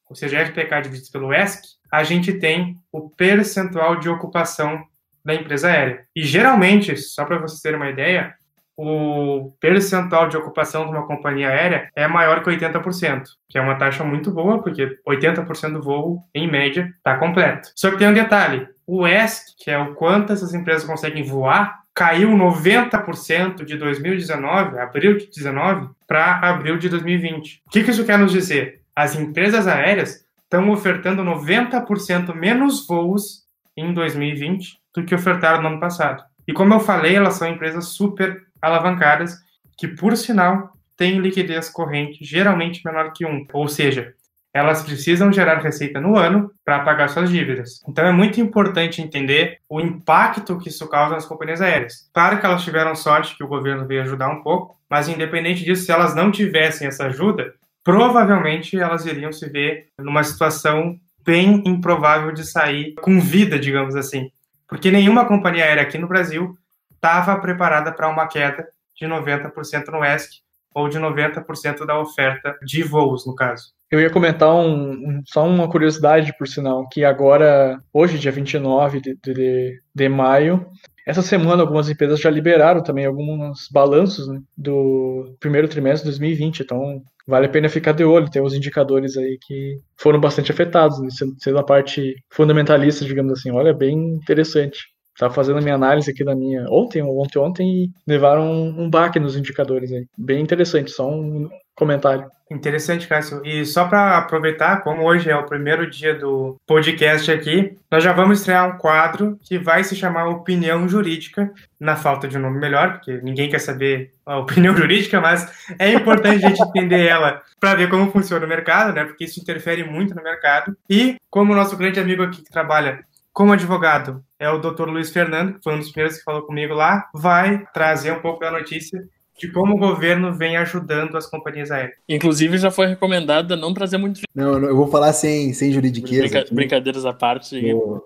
ou 0.09 0.17
seja, 0.17 0.43
RPK 0.43 0.83
divididos 0.83 1.11
pelo 1.11 1.33
ESC, 1.33 1.63
a 1.91 2.05
gente 2.05 2.33
tem 2.35 2.77
o 2.91 3.09
percentual 3.11 3.97
de 3.97 4.09
ocupação 4.09 4.83
da 5.25 5.35
empresa 5.35 5.69
aérea. 5.69 6.07
E 6.15 6.25
geralmente, 6.25 6.97
só 6.97 7.25
para 7.25 7.39
vocês 7.39 7.61
terem 7.61 7.79
uma 7.79 7.91
ideia, 7.91 8.35
o 8.76 9.52
percentual 9.61 10.29
de 10.29 10.37
ocupação 10.37 10.85
de 10.85 10.91
uma 10.91 11.07
companhia 11.07 11.49
aérea 11.49 11.91
é 11.95 12.07
maior 12.09 12.43
que 12.43 12.50
80%, 12.50 13.25
que 13.49 13.59
é 13.59 13.61
uma 13.61 13.76
taxa 13.76 14.02
muito 14.05 14.31
boa, 14.31 14.62
porque 14.62 14.99
80% 15.07 15.73
do 15.73 15.83
voo, 15.83 16.21
em 16.35 16.50
média, 16.50 16.93
está 16.97 17.17
completo. 17.17 17.71
Só 17.76 17.91
que 17.91 17.99
tem 17.99 18.09
um 18.09 18.14
detalhe: 18.14 18.67
o 18.87 19.07
ESC, 19.07 19.55
que 19.59 19.71
é 19.71 19.79
o 19.79 19.95
quanto 19.95 20.33
essas 20.33 20.55
empresas 20.55 20.85
conseguem 20.85 21.23
voar, 21.23 21.83
caiu 21.95 22.31
90% 22.31 23.64
de 23.64 23.77
2019, 23.77 24.79
abril 24.79 25.18
de 25.18 25.27
2019, 25.27 25.90
para 26.07 26.38
abril 26.49 26.79
de 26.79 26.88
2020. 26.88 27.62
O 27.66 27.70
que, 27.70 27.85
que 27.85 27.90
isso 27.90 28.05
quer 28.05 28.18
nos 28.18 28.33
dizer? 28.33 28.81
As 28.97 29.14
empresas 29.14 29.66
aéreas 29.66 30.27
estão 30.42 30.70
ofertando 30.70 31.23
90% 31.23 32.35
menos 32.35 32.87
voos 32.87 33.42
em 33.77 33.92
2020 33.92 34.79
do 34.94 35.05
que 35.05 35.14
ofertaram 35.14 35.62
no 35.62 35.68
ano 35.68 35.81
passado. 35.81 36.23
E 36.47 36.53
como 36.53 36.75
eu 36.75 36.81
falei, 36.81 37.14
elas 37.14 37.35
são 37.35 37.49
empresas 37.49 37.87
super 37.87 38.42
alavancadas 38.62 39.37
que, 39.77 39.88
por 39.88 40.16
sinal, 40.16 40.72
têm 40.96 41.18
liquidez 41.18 41.68
corrente 41.68 42.25
geralmente 42.25 42.81
menor 42.85 43.12
que 43.12 43.27
um. 43.27 43.44
Ou 43.53 43.66
seja, 43.66 44.14
elas 44.55 44.83
precisam 44.83 45.33
gerar 45.33 45.59
receita 45.59 46.01
no 46.01 46.16
ano 46.16 46.51
para 46.64 46.81
pagar 46.81 47.09
suas 47.09 47.31
dívidas. 47.31 47.81
Então 47.88 48.07
é 48.07 48.12
muito 48.12 48.40
importante 48.40 49.01
entender 49.01 49.59
o 49.68 49.81
impacto 49.81 50.59
que 50.59 50.68
isso 50.68 50.87
causa 50.88 51.14
nas 51.14 51.25
companhias 51.25 51.61
aéreas. 51.61 52.09
Claro 52.12 52.38
que 52.38 52.46
elas 52.46 52.62
tiveram 52.62 52.94
sorte 52.94 53.37
que 53.37 53.42
o 53.42 53.48
governo 53.48 53.87
veio 53.87 54.03
ajudar 54.03 54.29
um 54.29 54.42
pouco, 54.42 54.77
mas 54.88 55.09
independente 55.09 55.64
disso, 55.64 55.85
se 55.85 55.92
elas 55.92 56.14
não 56.14 56.31
tivessem 56.31 56.87
essa 56.87 57.07
ajuda, 57.07 57.55
provavelmente 57.83 58.79
elas 58.79 59.07
iriam 59.07 59.33
se 59.33 59.48
ver 59.48 59.88
numa 59.98 60.22
situação 60.22 60.98
bem 61.25 61.62
improvável 61.64 62.33
de 62.33 62.44
sair 62.44 62.94
com 63.01 63.20
vida, 63.20 63.59
digamos 63.59 63.96
assim. 63.96 64.31
Porque 64.68 64.90
nenhuma 64.90 65.25
companhia 65.25 65.64
aérea 65.64 65.83
aqui 65.83 65.96
no 65.96 66.09
Brasil 66.09 66.57
estava 67.03 67.41
preparada 67.41 67.91
para 67.91 68.09
uma 68.09 68.29
queda 68.29 68.69
de 68.97 69.07
90% 69.07 69.88
no 69.88 70.05
ESC 70.05 70.41
ou 70.73 70.88
de 70.88 70.99
90% 70.99 71.85
da 71.85 71.99
oferta 71.99 72.57
de 72.62 72.83
voos, 72.83 73.27
no 73.27 73.35
caso. 73.35 73.73
Eu 73.91 74.01
ia 74.01 74.09
comentar 74.09 74.55
um, 74.55 74.93
um, 74.93 75.23
só 75.27 75.47
uma 75.47 75.69
curiosidade, 75.69 76.35
por 76.38 76.49
sinal, 76.49 76.88
que 76.88 77.05
agora, 77.05 77.79
hoje, 77.93 78.19
dia 78.19 78.33
29 78.33 79.03
de, 79.03 79.19
de, 79.23 79.79
de 79.95 80.09
maio, 80.09 80.67
essa 81.07 81.21
semana 81.21 81.62
algumas 81.62 81.91
empresas 81.91 82.21
já 82.21 82.31
liberaram 82.31 82.83
também 82.83 83.05
alguns 83.05 83.69
balanços 83.71 84.29
né, 84.29 84.41
do 84.57 85.37
primeiro 85.41 85.69
trimestre 85.69 86.05
de 86.11 86.19
2020, 86.19 86.61
então 86.61 87.03
vale 87.27 87.47
a 87.47 87.51
pena 87.51 87.69
ficar 87.69 87.93
de 87.93 88.05
olho, 88.05 88.31
tem 88.31 88.41
os 88.41 88.55
indicadores 88.55 89.17
aí 89.19 89.37
que 89.43 89.79
foram 89.97 90.21
bastante 90.21 90.53
afetados, 90.53 90.99
né, 91.01 91.09
sendo 91.38 91.59
a 91.59 91.65
parte 91.65 92.15
fundamentalista, 92.31 93.05
digamos 93.05 93.33
assim, 93.33 93.51
olha, 93.51 93.75
bem 93.75 94.15
interessante. 94.15 94.79
Estava 95.14 95.33
fazendo 95.33 95.59
a 95.59 95.62
minha 95.62 95.75
análise 95.75 96.11
aqui 96.11 96.25
da 96.25 96.35
minha 96.35 96.66
ontem 96.70 97.03
ontem 97.03 97.38
ontem 97.38 97.68
e 97.85 97.90
levaram 98.07 98.51
um, 98.51 98.83
um 98.83 98.90
baque 98.90 99.20
nos 99.20 99.37
indicadores 99.37 99.92
aí. 99.92 100.07
Bem 100.16 100.42
interessante, 100.42 100.90
só 100.90 101.09
um 101.09 101.48
comentário. 101.75 102.31
Interessante, 102.51 103.09
Cássio. 103.09 103.40
E 103.44 103.64
só 103.64 103.87
para 103.87 104.18
aproveitar, 104.18 104.83
como 104.83 105.05
hoje 105.05 105.31
é 105.31 105.37
o 105.37 105.46
primeiro 105.46 105.88
dia 105.88 106.14
do 106.14 106.57
podcast 106.66 107.31
aqui, 107.31 107.77
nós 107.90 108.05
já 108.05 108.12
vamos 108.12 108.40
estrear 108.40 108.68
um 108.68 108.79
quadro 108.79 109.38
que 109.42 109.59
vai 109.59 109.83
se 109.83 109.96
chamar 109.96 110.29
Opinião 110.29 110.87
Jurídica, 110.87 111.51
na 111.81 111.96
falta 111.96 112.29
de 112.29 112.37
um 112.37 112.40
nome 112.40 112.59
melhor, 112.59 112.92
porque 112.94 113.20
ninguém 113.22 113.48
quer 113.48 113.59
saber 113.59 114.12
a 114.27 114.37
opinião 114.38 114.77
jurídica, 114.77 115.20
mas 115.20 115.51
é 115.79 115.92
importante 115.92 116.44
a 116.44 116.48
gente 116.48 116.62
entender 116.62 117.07
ela 117.07 117.42
para 117.59 117.75
ver 117.75 117.88
como 117.88 118.11
funciona 118.11 118.44
o 118.44 118.48
mercado, 118.48 118.92
né? 118.92 119.05
Porque 119.05 119.25
isso 119.25 119.40
interfere 119.40 119.83
muito 119.83 120.14
no 120.14 120.22
mercado. 120.22 120.77
E 120.88 121.16
como 121.31 121.53
o 121.53 121.57
nosso 121.57 121.77
grande 121.77 121.98
amigo 121.98 122.22
aqui 122.22 122.42
que 122.42 122.51
trabalha 122.51 123.01
como 123.33 123.53
advogado 123.53 124.23
é 124.38 124.49
o 124.51 124.59
Dr. 124.59 124.88
Luiz 124.88 125.11
Fernando, 125.11 125.55
que 125.55 125.62
foi 125.62 125.75
um 125.75 125.79
dos 125.79 125.90
primeiros 125.90 126.18
que 126.18 126.25
falou 126.25 126.42
comigo 126.42 126.75
lá, 126.75 127.09
vai 127.14 127.64
trazer 127.73 128.12
um 128.12 128.21
pouco 128.21 128.40
da 128.40 128.51
notícia 128.51 129.03
de 129.38 129.51
como 129.51 129.75
o 129.75 129.79
governo 129.79 130.35
vem 130.35 130.57
ajudando 130.57 131.16
as 131.16 131.27
companhias 131.27 131.71
aéreas. 131.71 131.97
Inclusive, 132.09 132.59
já 132.59 132.71
foi 132.71 132.87
recomendado 132.87 133.57
não 133.57 133.73
trazer 133.73 133.97
muito. 133.97 134.21
Não, 134.35 134.61
não 134.61 134.68
eu 134.68 134.77
vou 134.77 134.87
falar 134.88 135.12
sem, 135.12 135.53
sem 135.53 135.73
juridiqueza. 135.73 136.29
Brinca, 136.29 136.55
brincadeiras 136.55 137.07
à 137.07 137.12
parte. 137.12 137.61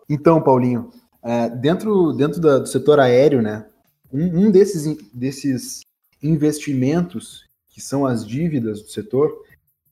Então, 0.09 0.41
Paulinho, 0.41 0.91
é, 1.23 1.51
dentro, 1.51 2.12
dentro 2.12 2.41
do 2.41 2.65
setor 2.65 3.01
aéreo, 3.01 3.43
né, 3.43 3.67
um, 4.12 4.47
um 4.47 4.51
desses, 4.51 4.97
desses 5.12 5.81
investimentos, 6.23 7.45
que 7.69 7.81
são 7.81 8.07
as 8.07 8.27
dívidas 8.27 8.81
do 8.81 8.89
setor, 8.89 9.31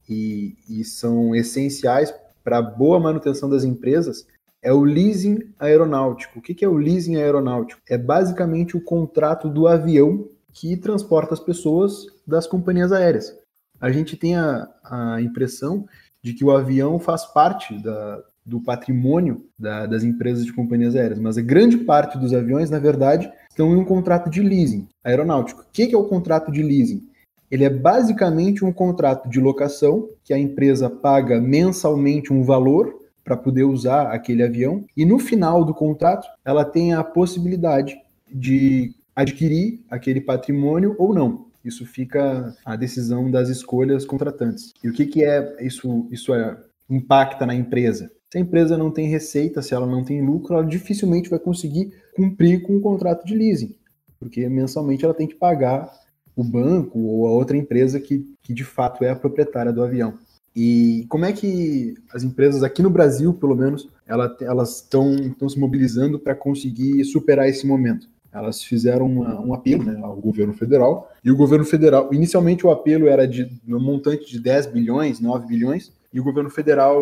e, 0.09 0.57
e 0.69 0.85
são 0.85 1.35
essenciais 1.35 2.15
para 2.43 2.59
a 2.59 2.63
boa 2.63 3.01
manutenção 3.01 3.49
das 3.49 3.65
empresas, 3.65 4.27
é 4.65 4.73
o 4.73 4.83
leasing 4.83 5.41
aeronáutico. 5.59 6.39
O 6.39 6.43
que 6.43 6.65
é 6.65 6.69
o 6.69 6.77
leasing 6.77 7.17
aeronáutico? 7.17 7.83
É 7.89 7.99
basicamente 7.99 8.77
o 8.77 8.81
contrato 8.81 9.49
do 9.49 9.69
avião 9.69 10.27
que 10.53 10.75
transporta 10.77 11.35
as 11.35 11.41
pessoas 11.41 12.07
das 12.27 12.47
companhias 12.47 12.91
aéreas. 12.91 13.37
A 13.79 13.93
gente 13.93 14.17
tem 14.17 14.37
a, 14.37 14.67
a 14.83 15.21
impressão 15.21 15.87
de 16.23 16.33
que 16.33 16.45
o 16.45 16.51
avião 16.51 16.99
faz 16.99 17.27
parte 17.27 17.77
da, 17.83 18.23
do 18.47 18.59
patrimônio 18.59 19.45
da, 19.59 19.85
das 19.85 20.03
empresas 20.03 20.47
de 20.47 20.53
companhias 20.55 20.97
aéreas, 20.97 21.19
mas 21.19 21.37
a 21.37 21.43
grande 21.43 21.77
parte 21.77 22.17
dos 22.17 22.33
aviões, 22.33 22.71
na 22.71 22.79
verdade, 22.79 23.31
estão 23.51 23.73
em 23.73 23.77
um 23.77 23.85
contrato 23.85 24.31
de 24.31 24.41
leasing 24.41 24.89
aeronáutico. 25.05 25.61
O 25.61 25.67
que 25.71 25.95
é 25.95 25.99
o 25.99 26.05
contrato 26.05 26.51
de 26.51 26.63
leasing? 26.63 27.07
Ele 27.51 27.65
é 27.65 27.71
basicamente 27.71 28.65
um 28.65 28.73
contrato 28.73 29.29
de 29.29 29.39
locação 29.39 30.09
que 30.25 30.33
a 30.33 30.39
empresa 30.39 30.89
paga 30.89 31.39
mensalmente 31.39 32.33
um 32.33 32.43
valor 32.43 33.04
para 33.25 33.37
poder 33.37 33.65
usar 33.65 34.13
aquele 34.13 34.43
avião 34.43 34.85
e 34.97 35.05
no 35.05 35.19
final 35.19 35.65
do 35.65 35.75
contrato 35.75 36.29
ela 36.45 36.65
tem 36.65 36.93
a 36.93 37.03
possibilidade 37.03 37.97
de 38.31 38.95
adquirir 39.17 39.81
aquele 39.91 40.21
patrimônio 40.21 40.95
ou 40.99 41.15
não. 41.15 41.47
Isso 41.65 41.87
fica 41.87 42.55
a 42.65 42.77
decisão 42.77 43.31
das 43.31 43.49
escolhas 43.49 44.05
contratantes. 44.05 44.73
E 44.83 44.89
o 44.89 44.93
que, 44.93 45.07
que 45.07 45.25
é 45.25 45.57
isso? 45.65 46.07
Isso 46.11 46.35
é, 46.35 46.57
impacta 46.91 47.47
na 47.47 47.55
empresa? 47.55 48.11
Se 48.31 48.39
a 48.39 48.41
empresa 48.41 48.77
não 48.77 48.91
tem 48.91 49.09
receita, 49.09 49.63
se 49.63 49.73
ela 49.73 49.87
não 49.87 50.05
tem 50.05 50.21
lucro, 50.21 50.55
ela 50.55 50.67
dificilmente 50.67 51.31
vai 51.31 51.39
conseguir 51.39 51.93
cumprir 52.15 52.63
com 52.63 52.77
o 52.77 52.81
contrato 52.81 53.25
de 53.25 53.35
leasing, 53.35 53.75
porque 54.19 54.49
mensalmente 54.49 55.05
ela 55.05 55.15
tem 55.15 55.27
que 55.27 55.37
pagar 55.37 55.91
o 56.37 56.43
banco 56.43 56.99
ou 56.99 57.27
a 57.27 57.31
outra 57.31 57.57
empresa 57.57 58.01
que, 58.01 58.27
que 58.43 58.53
de 58.53 58.65
fato 58.65 59.05
é 59.05 59.11
a 59.11 59.17
proprietária 59.17 59.73
do 59.73 59.83
avião. 59.83 60.19
E 60.55 61.05
como 61.09 61.25
é 61.25 61.33
que 61.33 61.95
as 62.13 62.23
empresas 62.23 62.63
aqui 62.63 62.83
no 62.83 62.91
Brasil, 62.91 63.35
pelo 63.35 63.57
menos, 63.57 63.89
elas 64.07 64.77
estão 64.77 65.49
se 65.49 65.59
mobilizando 65.59 66.19
para 66.19 66.35
conseguir 66.35 67.05
superar 67.05 67.49
esse 67.49 67.67
momento? 67.67 68.09
Elas 68.33 68.63
fizeram 68.63 69.07
uma, 69.07 69.41
um 69.41 69.55
apelo 69.55 69.85
né, 69.85 69.99
ao 70.03 70.17
governo 70.17 70.55
federal, 70.55 71.11
e 71.25 71.31
o 71.31 71.37
governo 71.37 71.65
federal, 71.65 72.13
inicialmente 72.13 72.67
o 72.67 72.71
apelo 72.71 73.09
era 73.09 73.27
de 73.27 73.51
um 73.67 73.81
montante 73.81 74.31
de 74.31 74.41
10 74.41 74.67
bilhões, 74.67 75.21
9 75.21 75.47
bilhões, 75.47 75.93
e 76.13 76.21
o 76.21 76.25
governo 76.25 76.51
federal 76.51 77.01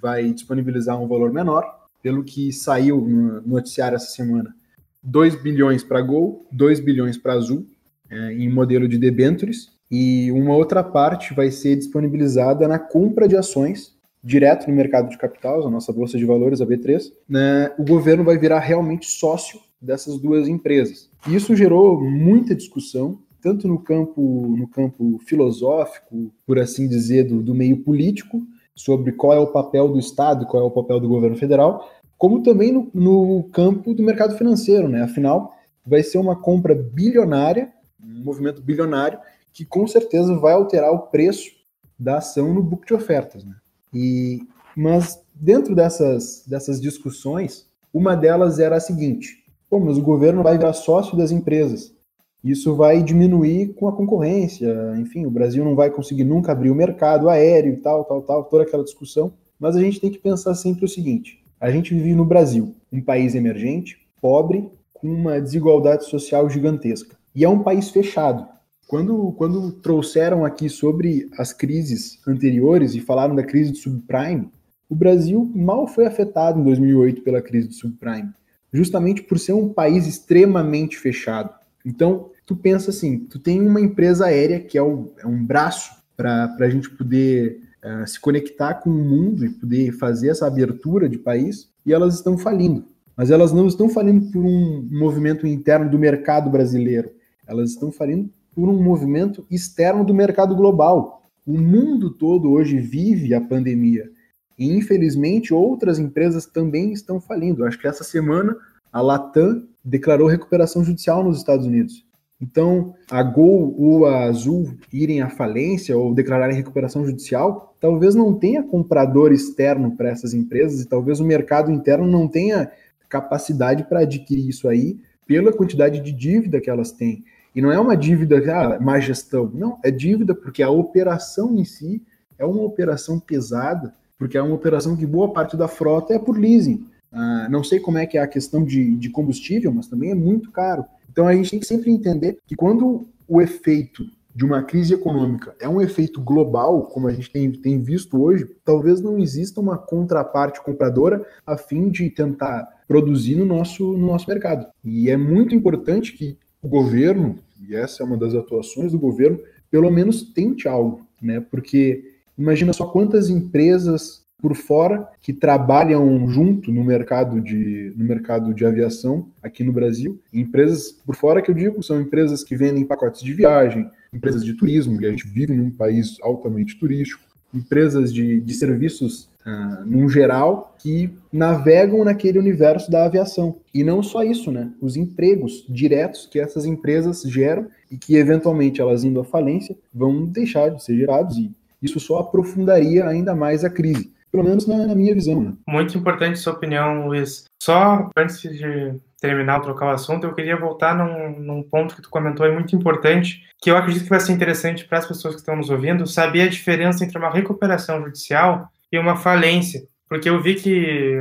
vai 0.00 0.32
disponibilizar 0.32 1.00
um 1.00 1.06
valor 1.06 1.32
menor, 1.32 1.64
pelo 2.02 2.24
que 2.24 2.52
saiu 2.52 3.00
no 3.00 3.40
noticiário 3.42 3.96
essa 3.96 4.10
semana. 4.10 4.54
2 5.02 5.42
bilhões 5.42 5.82
para 5.82 6.00
Gol, 6.00 6.46
2 6.52 6.80
bilhões 6.80 7.16
para 7.16 7.34
Azul, 7.34 7.66
é, 8.08 8.32
em 8.32 8.48
modelo 8.48 8.88
de 8.88 8.98
debentures, 8.98 9.70
e 9.90 10.30
uma 10.32 10.54
outra 10.54 10.84
parte 10.84 11.34
vai 11.34 11.50
ser 11.50 11.76
disponibilizada 11.76 12.68
na 12.68 12.78
compra 12.78 13.26
de 13.26 13.36
ações 13.36 13.98
direto 14.22 14.68
no 14.68 14.76
mercado 14.76 15.08
de 15.08 15.18
capitais, 15.18 15.64
a 15.64 15.70
nossa 15.70 15.92
bolsa 15.92 16.18
de 16.18 16.24
valores, 16.24 16.60
a 16.60 16.66
B3. 16.66 17.10
Né, 17.28 17.72
o 17.78 17.84
governo 17.84 18.22
vai 18.22 18.38
virar 18.38 18.60
realmente 18.60 19.06
sócio 19.06 19.58
dessas 19.80 20.18
duas 20.18 20.46
empresas. 20.46 21.08
Isso 21.26 21.56
gerou 21.56 22.00
muita 22.00 22.54
discussão, 22.54 23.18
tanto 23.40 23.66
no 23.66 23.78
campo, 23.78 24.54
no 24.56 24.68
campo 24.68 25.18
filosófico, 25.26 26.30
por 26.46 26.58
assim 26.58 26.86
dizer, 26.86 27.24
do, 27.24 27.42
do 27.42 27.54
meio 27.54 27.78
político, 27.78 28.42
sobre 28.74 29.12
qual 29.12 29.32
é 29.32 29.38
o 29.38 29.46
papel 29.46 29.88
do 29.88 29.98
Estado, 29.98 30.46
qual 30.46 30.62
é 30.62 30.66
o 30.66 30.70
papel 30.70 31.00
do 31.00 31.08
governo 31.08 31.36
federal, 31.36 31.90
como 32.18 32.42
também 32.42 32.70
no, 32.70 32.90
no 32.92 33.44
campo 33.44 33.94
do 33.94 34.02
mercado 34.02 34.36
financeiro, 34.36 34.88
né? 34.88 35.02
Afinal, 35.02 35.54
vai 35.84 36.02
ser 36.02 36.18
uma 36.18 36.36
compra 36.36 36.74
bilionária, 36.74 37.72
um 38.02 38.22
movimento 38.22 38.60
bilionário, 38.60 39.18
que 39.52 39.64
com 39.64 39.86
certeza 39.86 40.36
vai 40.38 40.52
alterar 40.52 40.92
o 40.92 41.06
preço 41.08 41.50
da 41.98 42.18
ação 42.18 42.52
no 42.54 42.62
book 42.62 42.86
de 42.86 42.94
ofertas. 42.94 43.44
Né? 43.44 43.54
E, 43.92 44.42
mas 44.76 45.20
dentro 45.34 45.74
dessas, 45.74 46.44
dessas 46.46 46.80
discussões, 46.80 47.66
uma 47.92 48.16
delas 48.16 48.58
era 48.58 48.76
a 48.76 48.80
seguinte: 48.80 49.44
Pô, 49.68 49.78
mas 49.78 49.98
o 49.98 50.02
governo 50.02 50.42
vai 50.42 50.56
virar 50.56 50.72
sócio 50.72 51.16
das 51.16 51.30
empresas. 51.30 51.94
Isso 52.42 52.74
vai 52.74 53.02
diminuir 53.02 53.74
com 53.74 53.86
a 53.86 53.92
concorrência, 53.92 54.94
enfim, 54.98 55.26
o 55.26 55.30
Brasil 55.30 55.62
não 55.62 55.76
vai 55.76 55.90
conseguir 55.90 56.24
nunca 56.24 56.52
abrir 56.52 56.70
o 56.70 56.74
mercado 56.74 57.28
aéreo 57.28 57.74
e 57.74 57.76
tal, 57.76 58.02
tal, 58.04 58.22
tal, 58.22 58.44
toda 58.44 58.62
aquela 58.62 58.82
discussão. 58.82 59.34
Mas 59.58 59.76
a 59.76 59.80
gente 59.80 60.00
tem 60.00 60.10
que 60.10 60.18
pensar 60.18 60.54
sempre 60.54 60.84
o 60.84 60.88
seguinte: 60.88 61.44
a 61.60 61.70
gente 61.70 61.94
vive 61.94 62.14
no 62.14 62.24
Brasil, 62.24 62.74
um 62.90 63.02
país 63.02 63.34
emergente, 63.34 63.98
pobre, 64.22 64.70
com 64.94 65.06
uma 65.06 65.40
desigualdade 65.40 66.06
social 66.06 66.48
gigantesca. 66.48 67.16
E 67.34 67.44
é 67.44 67.48
um 67.48 67.62
país 67.62 67.90
fechado. 67.90 68.48
Quando, 68.90 69.30
quando 69.38 69.70
trouxeram 69.70 70.44
aqui 70.44 70.68
sobre 70.68 71.30
as 71.38 71.52
crises 71.52 72.18
anteriores 72.26 72.92
e 72.96 73.00
falaram 73.00 73.36
da 73.36 73.44
crise 73.44 73.70
do 73.70 73.76
subprime, 73.76 74.50
o 74.88 74.96
Brasil 74.96 75.48
mal 75.54 75.86
foi 75.86 76.06
afetado 76.06 76.58
em 76.58 76.64
2008 76.64 77.22
pela 77.22 77.40
crise 77.40 77.68
do 77.68 77.74
subprime, 77.74 78.30
justamente 78.72 79.22
por 79.22 79.38
ser 79.38 79.52
um 79.52 79.68
país 79.68 80.08
extremamente 80.08 80.98
fechado. 80.98 81.54
Então, 81.86 82.30
tu 82.44 82.56
pensa 82.56 82.90
assim, 82.90 83.20
tu 83.20 83.38
tem 83.38 83.64
uma 83.64 83.80
empresa 83.80 84.26
aérea 84.26 84.58
que 84.58 84.76
é, 84.76 84.82
o, 84.82 85.12
é 85.18 85.24
um 85.24 85.40
braço 85.46 85.92
para 86.16 86.52
a 86.58 86.68
gente 86.68 86.90
poder 86.90 87.60
uh, 87.84 88.04
se 88.08 88.18
conectar 88.18 88.74
com 88.74 88.90
o 88.90 89.04
mundo 89.04 89.46
e 89.46 89.50
poder 89.50 89.92
fazer 89.92 90.30
essa 90.30 90.48
abertura 90.48 91.08
de 91.08 91.16
país, 91.16 91.70
e 91.86 91.92
elas 91.92 92.16
estão 92.16 92.36
falindo. 92.36 92.86
Mas 93.16 93.30
elas 93.30 93.52
não 93.52 93.68
estão 93.68 93.88
falindo 93.88 94.32
por 94.32 94.44
um 94.44 94.88
movimento 94.90 95.46
interno 95.46 95.88
do 95.88 95.96
mercado 95.96 96.50
brasileiro, 96.50 97.12
elas 97.46 97.70
estão 97.70 97.92
falindo 97.92 98.28
por 98.60 98.68
um 98.68 98.82
movimento 98.82 99.46
externo 99.50 100.04
do 100.04 100.12
mercado 100.12 100.54
global. 100.54 101.22
O 101.46 101.58
mundo 101.58 102.10
todo 102.10 102.50
hoje 102.50 102.76
vive 102.76 103.32
a 103.32 103.40
pandemia. 103.40 104.10
E, 104.58 104.70
infelizmente, 104.76 105.54
outras 105.54 105.98
empresas 105.98 106.44
também 106.44 106.92
estão 106.92 107.18
falindo. 107.18 107.64
Acho 107.64 107.78
que 107.78 107.88
essa 107.88 108.04
semana 108.04 108.54
a 108.92 109.00
Latam 109.00 109.62
declarou 109.82 110.28
recuperação 110.28 110.84
judicial 110.84 111.24
nos 111.24 111.38
Estados 111.38 111.64
Unidos. 111.64 112.04
Então, 112.38 112.92
a 113.10 113.22
Gol 113.22 113.74
ou 113.78 114.04
a 114.04 114.24
Azul 114.24 114.74
irem 114.92 115.22
à 115.22 115.30
falência 115.30 115.96
ou 115.96 116.12
declararem 116.12 116.54
recuperação 116.54 117.02
judicial, 117.06 117.74
talvez 117.80 118.14
não 118.14 118.34
tenha 118.34 118.62
comprador 118.62 119.32
externo 119.32 119.96
para 119.96 120.10
essas 120.10 120.34
empresas 120.34 120.82
e 120.82 120.86
talvez 120.86 121.18
o 121.18 121.24
mercado 121.24 121.72
interno 121.72 122.06
não 122.06 122.28
tenha 122.28 122.70
capacidade 123.08 123.84
para 123.84 124.00
adquirir 124.00 124.50
isso 124.50 124.68
aí 124.68 124.98
pela 125.26 125.50
quantidade 125.50 125.98
de 126.00 126.12
dívida 126.12 126.60
que 126.60 126.68
elas 126.68 126.92
têm. 126.92 127.24
E 127.54 127.60
não 127.60 127.72
é 127.72 127.78
uma 127.78 127.96
dívida, 127.96 128.38
ah, 128.52 128.80
má 128.80 129.00
gestão. 129.00 129.50
Não, 129.52 129.78
é 129.82 129.90
dívida 129.90 130.34
porque 130.34 130.62
a 130.62 130.70
operação 130.70 131.56
em 131.56 131.64
si 131.64 132.02
é 132.38 132.44
uma 132.44 132.62
operação 132.62 133.18
pesada, 133.18 133.92
porque 134.18 134.38
é 134.38 134.42
uma 134.42 134.54
operação 134.54 134.96
que 134.96 135.06
boa 135.06 135.32
parte 135.32 135.56
da 135.56 135.68
frota 135.68 136.14
é 136.14 136.18
por 136.18 136.38
leasing. 136.38 136.86
Ah, 137.12 137.48
não 137.50 137.64
sei 137.64 137.80
como 137.80 137.98
é 137.98 138.06
que 138.06 138.18
é 138.18 138.20
a 138.20 138.28
questão 138.28 138.64
de, 138.64 138.96
de 138.96 139.10
combustível, 139.10 139.72
mas 139.72 139.88
também 139.88 140.10
é 140.10 140.14
muito 140.14 140.50
caro. 140.50 140.84
Então 141.10 141.26
a 141.26 141.34
gente 141.34 141.50
tem 141.50 141.60
que 141.60 141.66
sempre 141.66 141.90
entender 141.90 142.38
que 142.46 142.54
quando 142.54 143.08
o 143.26 143.40
efeito 143.40 144.04
de 144.34 144.44
uma 144.44 144.62
crise 144.62 144.94
econômica 144.94 145.54
é 145.60 145.68
um 145.68 145.80
efeito 145.80 146.20
global, 146.20 146.84
como 146.84 147.08
a 147.08 147.12
gente 147.12 147.30
tem, 147.30 147.50
tem 147.50 147.80
visto 147.82 148.22
hoje, 148.22 148.48
talvez 148.64 149.00
não 149.00 149.18
exista 149.18 149.60
uma 149.60 149.76
contraparte 149.76 150.62
compradora 150.62 151.26
a 151.44 151.56
fim 151.56 151.88
de 151.88 152.08
tentar 152.10 152.66
produzir 152.86 153.36
no 153.36 153.44
nosso, 153.44 153.92
no 153.92 154.06
nosso 154.06 154.28
mercado. 154.28 154.66
E 154.84 155.10
é 155.10 155.16
muito 155.16 155.54
importante 155.54 156.12
que 156.12 156.38
o 156.62 156.68
governo, 156.68 157.38
e 157.68 157.74
essa 157.74 158.02
é 158.02 158.06
uma 158.06 158.16
das 158.16 158.34
atuações 158.34 158.92
do 158.92 158.98
governo, 158.98 159.38
pelo 159.70 159.90
menos 159.90 160.22
tente 160.22 160.66
algo, 160.66 161.06
né? 161.20 161.40
Porque 161.40 162.12
imagina 162.36 162.72
só 162.72 162.86
quantas 162.86 163.28
empresas 163.28 164.24
por 164.40 164.54
fora 164.54 165.06
que 165.20 165.32
trabalham 165.32 166.28
junto 166.28 166.72
no 166.72 166.82
mercado 166.82 167.40
de 167.40 167.92
no 167.94 168.04
mercado 168.04 168.54
de 168.54 168.64
aviação 168.64 169.28
aqui 169.42 169.62
no 169.62 169.72
Brasil. 169.72 170.18
Empresas 170.32 170.92
por 171.04 171.14
fora 171.14 171.42
que 171.42 171.50
eu 171.50 171.54
digo 171.54 171.82
são 171.82 172.00
empresas 172.00 172.42
que 172.42 172.56
vendem 172.56 172.84
pacotes 172.84 173.22
de 173.22 173.32
viagem, 173.34 173.88
empresas 174.12 174.44
de 174.44 174.54
turismo, 174.54 175.00
e 175.00 175.06
a 175.06 175.10
gente 175.10 175.28
vive 175.28 175.54
num 175.54 175.70
país 175.70 176.16
altamente 176.22 176.78
turístico, 176.78 177.22
empresas 177.52 178.12
de, 178.12 178.40
de 178.40 178.54
serviços 178.54 179.28
uh, 179.46 179.84
num 179.84 180.08
geral, 180.08 180.74
que 180.78 181.10
navegam 181.32 182.04
naquele 182.04 182.38
universo 182.38 182.90
da 182.90 183.04
aviação. 183.04 183.56
E 183.72 183.84
não 183.84 184.02
só 184.02 184.22
isso, 184.22 184.50
né? 184.50 184.70
Os 184.80 184.96
empregos 184.96 185.64
diretos 185.68 186.26
que 186.26 186.38
essas 186.38 186.64
empresas 186.64 187.22
geram 187.22 187.68
e 187.90 187.96
que, 187.96 188.16
eventualmente, 188.16 188.80
elas 188.80 189.04
indo 189.04 189.20
à 189.20 189.24
falência, 189.24 189.76
vão 189.92 190.24
deixar 190.24 190.70
de 190.70 190.82
ser 190.82 190.96
gerados 190.96 191.36
e 191.36 191.50
isso 191.82 191.98
só 191.98 192.18
aprofundaria 192.18 193.06
ainda 193.06 193.34
mais 193.34 193.64
a 193.64 193.70
crise. 193.70 194.12
Pelo 194.30 194.44
menos 194.44 194.66
na, 194.66 194.86
na 194.86 194.94
minha 194.94 195.14
visão. 195.14 195.42
Né? 195.42 195.52
Muito 195.66 195.98
importante 195.98 196.38
sua 196.38 196.52
opinião, 196.52 197.06
Luiz. 197.06 197.44
Só 197.60 198.08
antes 198.16 198.40
de 198.40 198.94
terminar, 199.20 199.60
trocar 199.60 199.86
o 199.86 199.90
assunto, 199.90 200.24
eu 200.24 200.34
queria 200.34 200.56
voltar 200.56 200.94
num, 200.94 201.38
num 201.38 201.62
ponto 201.62 201.94
que 201.94 202.02
tu 202.02 202.08
comentou, 202.08 202.46
é 202.46 202.50
muito 202.50 202.74
importante, 202.74 203.46
que 203.60 203.70
eu 203.70 203.76
acredito 203.76 204.04
que 204.04 204.10
vai 204.10 204.20
ser 204.20 204.32
interessante 204.32 204.84
para 204.86 204.98
as 204.98 205.06
pessoas 205.06 205.34
que 205.34 205.40
estão 205.40 205.56
nos 205.56 205.70
ouvindo, 205.70 206.06
saber 206.06 206.42
a 206.42 206.48
diferença 206.48 207.04
entre 207.04 207.18
uma 207.18 207.30
recuperação 207.30 208.02
judicial 208.02 208.68
e 208.90 208.98
uma 208.98 209.16
falência. 209.16 209.82
Porque 210.08 210.28
eu 210.28 210.42
vi 210.42 210.56
que 210.56 211.16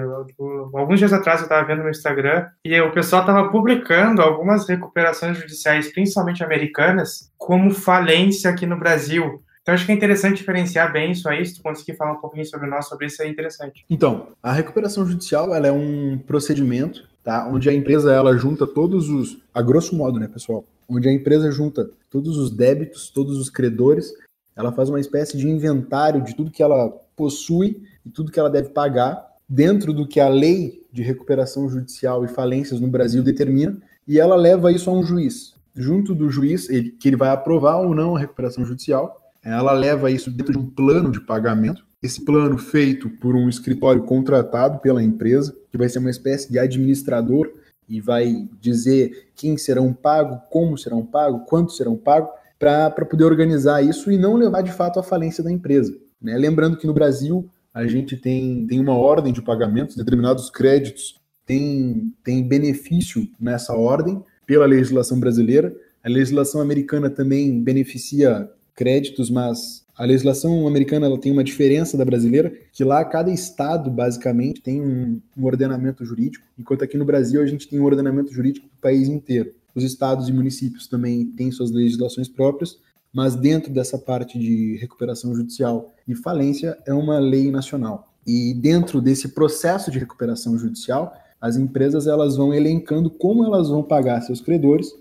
alguns 0.73 0.97
dias 0.97 1.13
atrás 1.13 1.41
eu 1.41 1.43
estava 1.43 1.67
vendo 1.67 1.83
no 1.83 1.91
Instagram 1.91 2.47
e 2.65 2.81
o 2.81 2.91
pessoal 2.91 3.21
estava 3.21 3.47
publicando 3.49 4.19
algumas 4.19 4.67
recuperações 4.67 5.37
judiciais, 5.37 5.93
principalmente 5.93 6.43
americanas, 6.43 7.31
como 7.37 7.69
falência 7.69 8.49
aqui 8.49 8.65
no 8.65 8.79
Brasil. 8.79 9.43
Então 9.69 9.75
acho 9.75 9.85
que 9.85 9.91
é 9.91 9.95
interessante 9.95 10.37
diferenciar 10.37 10.91
bem 10.91 11.11
isso 11.11 11.29
aí, 11.29 11.45
se 11.45 11.57
tu 11.57 11.61
conseguir 11.61 11.95
falar 11.95 12.13
um 12.13 12.19
pouquinho 12.19 12.43
sobre 12.43 12.67
nós, 12.67 12.87
sobre 12.87 13.05
isso 13.05 13.21
é 13.21 13.29
interessante. 13.29 13.85
Então, 13.87 14.29
a 14.41 14.51
recuperação 14.51 15.05
judicial 15.05 15.53
ela 15.53 15.67
é 15.67 15.71
um 15.71 16.17
procedimento, 16.17 17.07
tá? 17.23 17.47
Onde 17.47 17.69
a 17.69 17.73
empresa 17.73 18.11
ela 18.11 18.35
junta 18.35 18.65
todos 18.65 19.09
os, 19.09 19.37
a 19.53 19.61
grosso 19.61 19.95
modo, 19.95 20.19
né, 20.19 20.27
pessoal? 20.27 20.65
Onde 20.89 21.07
a 21.07 21.13
empresa 21.13 21.51
junta 21.51 21.87
todos 22.09 22.35
os 22.35 22.49
débitos, 22.49 23.11
todos 23.11 23.37
os 23.37 23.47
credores, 23.47 24.11
ela 24.55 24.71
faz 24.71 24.89
uma 24.89 24.99
espécie 24.99 25.37
de 25.37 25.47
inventário 25.47 26.23
de 26.23 26.35
tudo 26.35 26.49
que 26.49 26.63
ela 26.63 26.89
possui 27.15 27.83
e 28.03 28.09
tudo 28.09 28.31
que 28.31 28.39
ela 28.39 28.49
deve 28.49 28.69
pagar 28.69 29.23
dentro 29.47 29.93
do 29.93 30.07
que 30.07 30.19
a 30.19 30.29
lei 30.29 30.83
de 30.91 31.03
recuperação 31.03 31.69
judicial 31.69 32.25
e 32.25 32.27
falências 32.27 32.79
no 32.79 32.87
Brasil 32.87 33.21
determina, 33.21 33.77
e 34.07 34.19
ela 34.19 34.35
leva 34.35 34.71
isso 34.71 34.89
a 34.89 34.93
um 34.93 35.03
juiz. 35.03 35.53
Junto 35.75 36.15
do 36.15 36.27
juiz, 36.27 36.67
ele, 36.71 36.89
que 36.89 37.07
ele 37.07 37.15
vai 37.15 37.29
aprovar 37.29 37.77
ou 37.77 37.93
não 37.93 38.15
a 38.15 38.19
recuperação 38.19 38.65
judicial, 38.65 39.28
ela 39.57 39.73
leva 39.73 40.11
isso 40.11 40.29
dentro 40.29 40.53
de 40.53 40.59
um 40.59 40.69
plano 40.69 41.11
de 41.11 41.21
pagamento. 41.21 41.85
Esse 42.01 42.23
plano 42.23 42.57
feito 42.57 43.09
por 43.09 43.35
um 43.35 43.49
escritório 43.49 44.03
contratado 44.03 44.79
pela 44.79 45.03
empresa, 45.03 45.55
que 45.71 45.77
vai 45.77 45.89
ser 45.89 45.99
uma 45.99 46.09
espécie 46.09 46.51
de 46.51 46.59
administrador 46.59 47.51
e 47.87 47.99
vai 47.99 48.47
dizer 48.61 49.29
quem 49.35 49.57
serão 49.57 49.91
pagos, 49.91 50.39
como 50.49 50.77
serão 50.77 51.05
pagos, 51.05 51.41
quanto 51.47 51.71
serão 51.71 51.97
pagos, 51.97 52.29
para 52.57 53.05
poder 53.05 53.23
organizar 53.23 53.81
isso 53.81 54.11
e 54.11 54.17
não 54.17 54.35
levar 54.35 54.61
de 54.61 54.71
fato 54.71 54.99
à 54.99 55.03
falência 55.03 55.43
da 55.43 55.51
empresa. 55.51 55.97
Né? 56.21 56.37
Lembrando 56.37 56.77
que 56.77 56.85
no 56.85 56.93
Brasil, 56.93 57.49
a 57.73 57.87
gente 57.87 58.17
tem, 58.17 58.67
tem 58.67 58.79
uma 58.79 58.93
ordem 58.93 59.31
de 59.31 59.41
pagamentos, 59.41 59.95
determinados 59.95 60.49
créditos 60.49 61.19
têm, 61.45 62.13
têm 62.23 62.47
benefício 62.47 63.27
nessa 63.39 63.73
ordem 63.73 64.21
pela 64.45 64.65
legislação 64.65 65.19
brasileira. 65.19 65.73
A 66.03 66.09
legislação 66.09 66.61
americana 66.61 67.09
também 67.09 67.61
beneficia 67.61 68.49
créditos, 68.79 69.29
mas 69.29 69.83
a 69.93 70.05
legislação 70.05 70.65
americana 70.65 71.05
ela 71.05 71.19
tem 71.19 71.33
uma 71.33 71.43
diferença 71.43 71.97
da 71.97 72.05
brasileira, 72.05 72.49
que 72.71 72.81
lá 72.81 73.03
cada 73.03 73.29
estado, 73.29 73.91
basicamente, 73.91 74.61
tem 74.61 74.79
um, 74.79 75.21
um 75.37 75.45
ordenamento 75.45 76.05
jurídico, 76.05 76.45
enquanto 76.57 76.85
aqui 76.85 76.97
no 76.97 77.03
Brasil 77.03 77.41
a 77.41 77.45
gente 77.45 77.67
tem 77.67 77.77
um 77.77 77.83
ordenamento 77.83 78.31
jurídico 78.33 78.67
do 78.67 78.81
país 78.81 79.09
inteiro. 79.09 79.51
Os 79.75 79.83
estados 79.83 80.29
e 80.29 80.31
municípios 80.31 80.87
também 80.87 81.25
têm 81.25 81.51
suas 81.51 81.71
legislações 81.71 82.29
próprias, 82.29 82.77
mas 83.11 83.35
dentro 83.35 83.73
dessa 83.73 83.97
parte 83.97 84.39
de 84.39 84.77
recuperação 84.77 85.35
judicial 85.35 85.93
e 86.07 86.15
falência 86.15 86.77
é 86.87 86.93
uma 86.93 87.19
lei 87.19 87.51
nacional. 87.51 88.07
E 88.25 88.53
dentro 88.53 89.01
desse 89.01 89.27
processo 89.29 89.91
de 89.91 89.99
recuperação 89.99 90.57
judicial, 90.57 91.13
as 91.41 91.57
empresas 91.57 92.07
elas 92.07 92.37
vão 92.37 92.53
elencando 92.53 93.09
como 93.09 93.43
elas 93.43 93.67
vão 93.67 93.83
pagar 93.83 94.21
seus 94.21 94.39
credores, 94.39 94.93